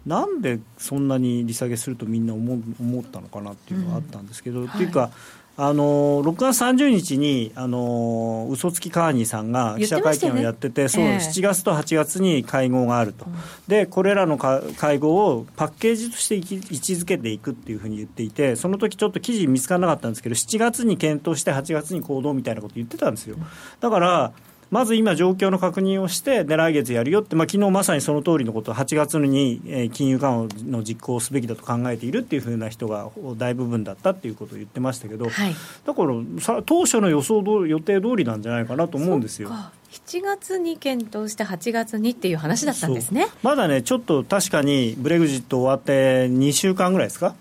[0.07, 5.12] なんでそんなに利下げするとみんな思思ったのかなっていうのがあったんですけど、うん、っていうか、はい、
[5.57, 13.34] あの6月30日にあの嘘つきカーニーさんが記者会見をやってて、ね、そう、えー、7月と8月に会合があると、うん、
[13.68, 16.55] でこれらの会合をパッケージとして位置
[16.93, 23.36] づけていくっていうふうに言っていて、その時ちょっと記事見つからなかったんですけど、7月に検討して、8月に行動みたいなこと言ってたんですよ。
[23.80, 24.34] だから
[24.72, 35.55] まず今、状況の確認をして、で来月やるよって、まあ昨日まさにその通りのことを8月に、えー、金融緩和の実行をすべきだと考えているっていうふうな人が大部分だったっていうことを言ってましたけど、はい、
[35.86, 39.49] だからさ当初の予想ど予定通りなんじゃないかなと思うんですよ。
[39.91, 47.34] 7月に検討して8月にっていう話だったんですねまだね、ちょっと確かにブレグジット終わって2週間ぐらいですか？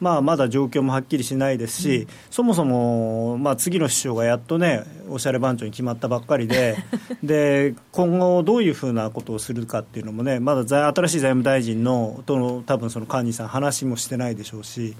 [0.00, 6.76] まあ、まだ状況もはっきりしないですし、うん、そもそも、まあ、次の首相がやっとね、おしゃれ番長に決まったばっかりで
[7.22, 14.96] で今後どういうふうなことをするかっていうのもねまだ新しい財務大臣のとの多分その菅西さん話もしてないでしょうし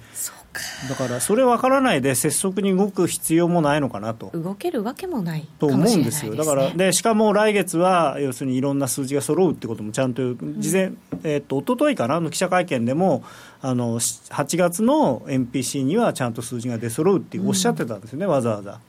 [0.89, 4.31] だからそれ分からないで拙速に動く必要もないのかなと。
[4.35, 13.25] 動けるわけもないと思うんですよ、だからでしかも来月は要するにいろんな数字が揃うってこともちゃんと事前、うん、えー、っと一昨日かなの記者会見でも
[13.63, 18.81] あの8月の MPC にはちゃんと数字が出揃うっておっしゃってたんですよね、うん、わざわざ。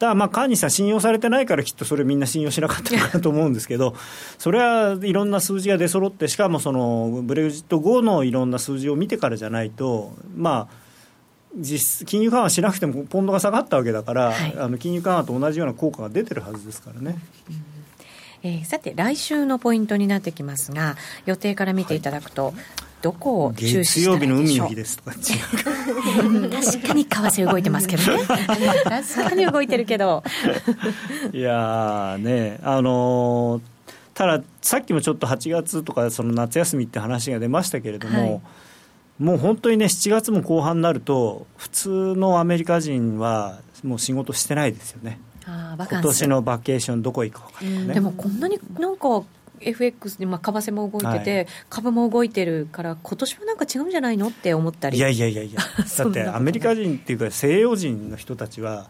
[0.00, 3.94] だまあ菅西さん、信用されてないからきっとそれみんな信用しなかったのかなと思うんですけど、
[4.38, 10.74] それはいろんな数字が出揃って、しかもそのブレグジット後のいろんな数字を見てからじゃないと、まあ、
[11.56, 17.18] 実金融緩和しなくてもポンドが下がったわけだから、はい、あの金融緩和と同じような効果が出てるはずですからね。
[17.48, 17.64] うん。
[18.42, 20.96] えー、さて来週のポイントになってきますが
[21.26, 22.54] 予定から見ていただくと、はい
[23.02, 24.36] どこを注視したらいいでしょう？
[24.36, 28.24] 月曜日の海の日ですとか確かに為替動いてますけどね。
[28.84, 30.22] 確かに動いてるけど。
[31.32, 33.62] いやねあのー、
[34.12, 38.40] たださっきもちょっと8月とかその夏休みって話が出ましたけれども、はい
[39.20, 45.20] もう本当にね、7月も後半になると、普通のアメリカ人はもう仕事してないですよね。
[45.46, 49.24] あ今年のバケーションどこ行くか、ね、でもこんなになんか
[49.60, 54.96] FX で、まあ、為替も動いてて、はい、株も動いてるから、今年もなんか違うんじゃないのって思ったり。
[54.96, 55.60] いやいやいやいや、
[55.98, 58.88] だってアメリカ人っていうか、西洋人の人たちは、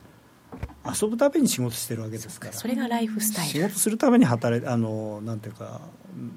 [0.86, 2.52] 遊ぶために仕事してるわけですから。
[2.52, 3.52] それがライフスタイル。
[3.52, 5.80] 仕事するために働いあのなんていうか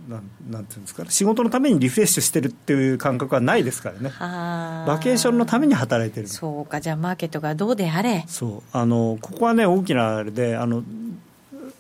[0.10, 4.12] なんなんていうんですか仕事のためにリフレッシュしてるっていう感覚はないですからね。
[4.20, 6.28] バケーションのために働いてる。
[6.28, 6.80] そうか。
[6.80, 8.24] じゃあマーケットがどうであれ。
[8.28, 8.64] そう。
[8.72, 10.84] あのここはね大きなあれであの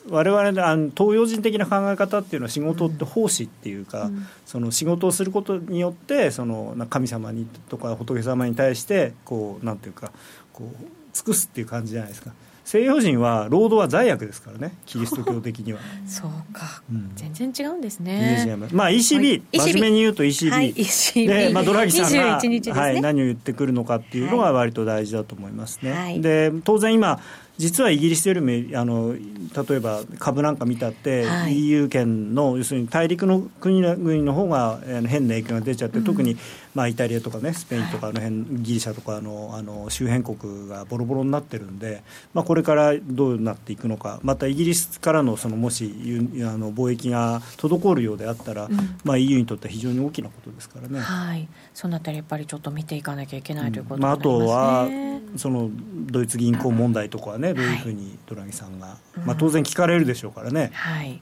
[0.09, 10.11] 我々あの東洋人的な考え方っていうのは仕事って奉仕っていうか、うん、その仕事をすることによってその神様にとか仏様に対してこうなんていうか
[10.51, 12.31] こう尽くすっていう感じじゃないですか。
[12.65, 14.73] 西洋人は労働は罪悪ですからね。
[14.85, 15.79] キリスト教的には。
[16.07, 18.57] そうか、うん、全然違うんですね。
[18.71, 27.19] まあ ECB、はい、真面目に言うと ECB、はい、ECB で、まあ、ドラギさんが、ね、はい、何を言ってくるのかっていうのが割と大事だと思いますね、はい、で当然今
[27.57, 36.35] 実はイギリスよりもあの例えば株なんか見たって、はい、EU 圏の要するに大陸の国々の方が変な影響が出ちゃって、うん、特に、
[36.73, 42.03] まあ、イタリアとかねスペインとかあの辺、ギリシャとかのあの周辺国がボロボロになってるんで、
[42.33, 45.93] まあ、これからどうなっていくのかまたイギリスからのそのもし
[46.41, 50.99] あの貿易が滞るようであったら、うん、まあ、EU にとっては非常に大きなことですからね。
[50.99, 54.47] はい、そのあたりやっぱりちょっと見ていかなきゃいけないということになりますね、うん。
[54.47, 55.69] まあ、あとはその
[56.07, 60.71] ドイツ銀行問題とかはね、どういうふうにドラギさんが、まあ、当然聞かれるでしょうからね。
[60.73, 61.21] はい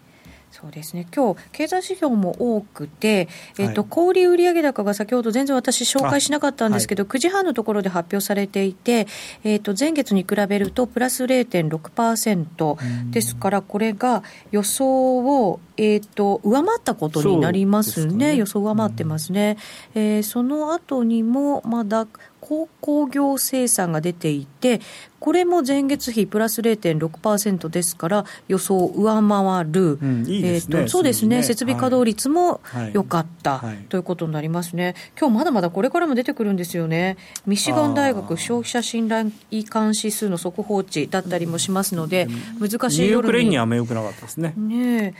[0.52, 1.08] そうですね。
[1.16, 9.08] 今日経済指標も多くて、えーと、はい、小売売上高が先ほど全然私、紹介しなかったんですけど、はい、9時半のところで発表されていて、
[9.45, 18.36] えーと、前月に比べるとプラス0.6%ですから、これが予想を、えーと、上回ったことになりますね、ね。
[18.36, 19.58] 予想上回ってますね、
[19.95, 22.08] えー、その後にもまだ
[22.52, 24.82] 鉱工業生産が出ていて、
[25.22, 32.60] これも前月比プラス0.6%ですから、予想を上回る、うんいいね、えーと、そうですね、設備稼働率も
[32.91, 39.32] 良かった、はい、ということになりますね、今日まだまだこれからも出てくるんですよね、ミシガン大学消費者信頼
[39.70, 42.28] 感指数の速報値だったりもしますので、
[42.60, 42.89] 難しい夜に。
[42.89, 44.54] ニューヨーク連には目よくなかったですね。
[44.58, 45.14] ね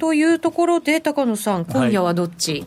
[0.00, 2.66] というところで、高野さん、今夜はどっち、はい、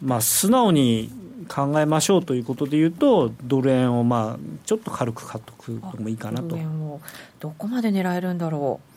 [0.00, 1.10] まあ、素直に
[1.52, 6.50] 考えましょうということでいうと、ドル円をまあちょっと軽く買っておくのもいいかなと。
[6.50, 7.00] ドル円を
[7.40, 8.89] どこまで狙えるんだろう。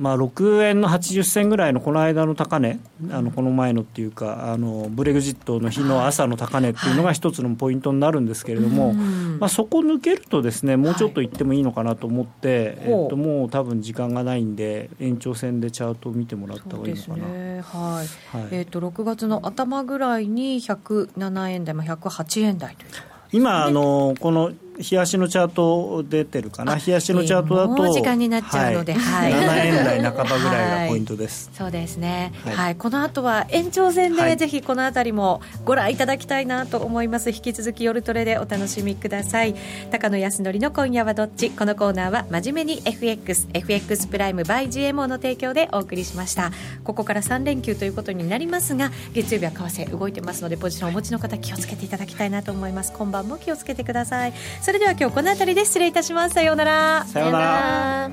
[0.00, 2.80] まあ、6円の80銭ぐらいのこの間の高値、
[3.10, 17.28] あのこの前のっていうかあの、ブレグジットの日の朝の高値っていうのが一つのポイントになるんですけれども、まあ、そこ抜けると、ですねもうちょっといってもいいのかなと思って、えっと、もう多分時間がないんで、延長線でチャートを見てもらった方がいいのかな。
[17.28, 22.90] ね、はい、はい、えーと、6月の頭ぐらいに107円台、まあ、108円台という。
[23.32, 31.48] 今あのこの冷やしのチャート出てるかな、冷やしのチャートだと、もう時間になっちゃうので、はい、7円台半ばぐらいがポイントです。
[31.48, 37.30] はい、そうですね、はい、はい、この後は延長戦で、ぜひこの辺りもご覧いただきたいなと思います。
[37.30, 39.54] 引き続き夜トレでお楽しみください。
[39.90, 41.50] 高野康則の今夜はどっち？
[41.50, 46.52] このコーナーは真面目に FX、FX プライム by GMO の提供でお送りしました。
[46.84, 52.92] ここから3連休ということになりますが、月曜日は為替動いてますので、ポジションをお持ちの方気をつけていただきたいなと思います。
[52.92, 54.32] 今晩も気をつけてください。
[54.70, 56.34] それでは今日この辺りで失礼いたします。
[56.34, 57.04] さようなら。
[57.04, 58.10] さようなら。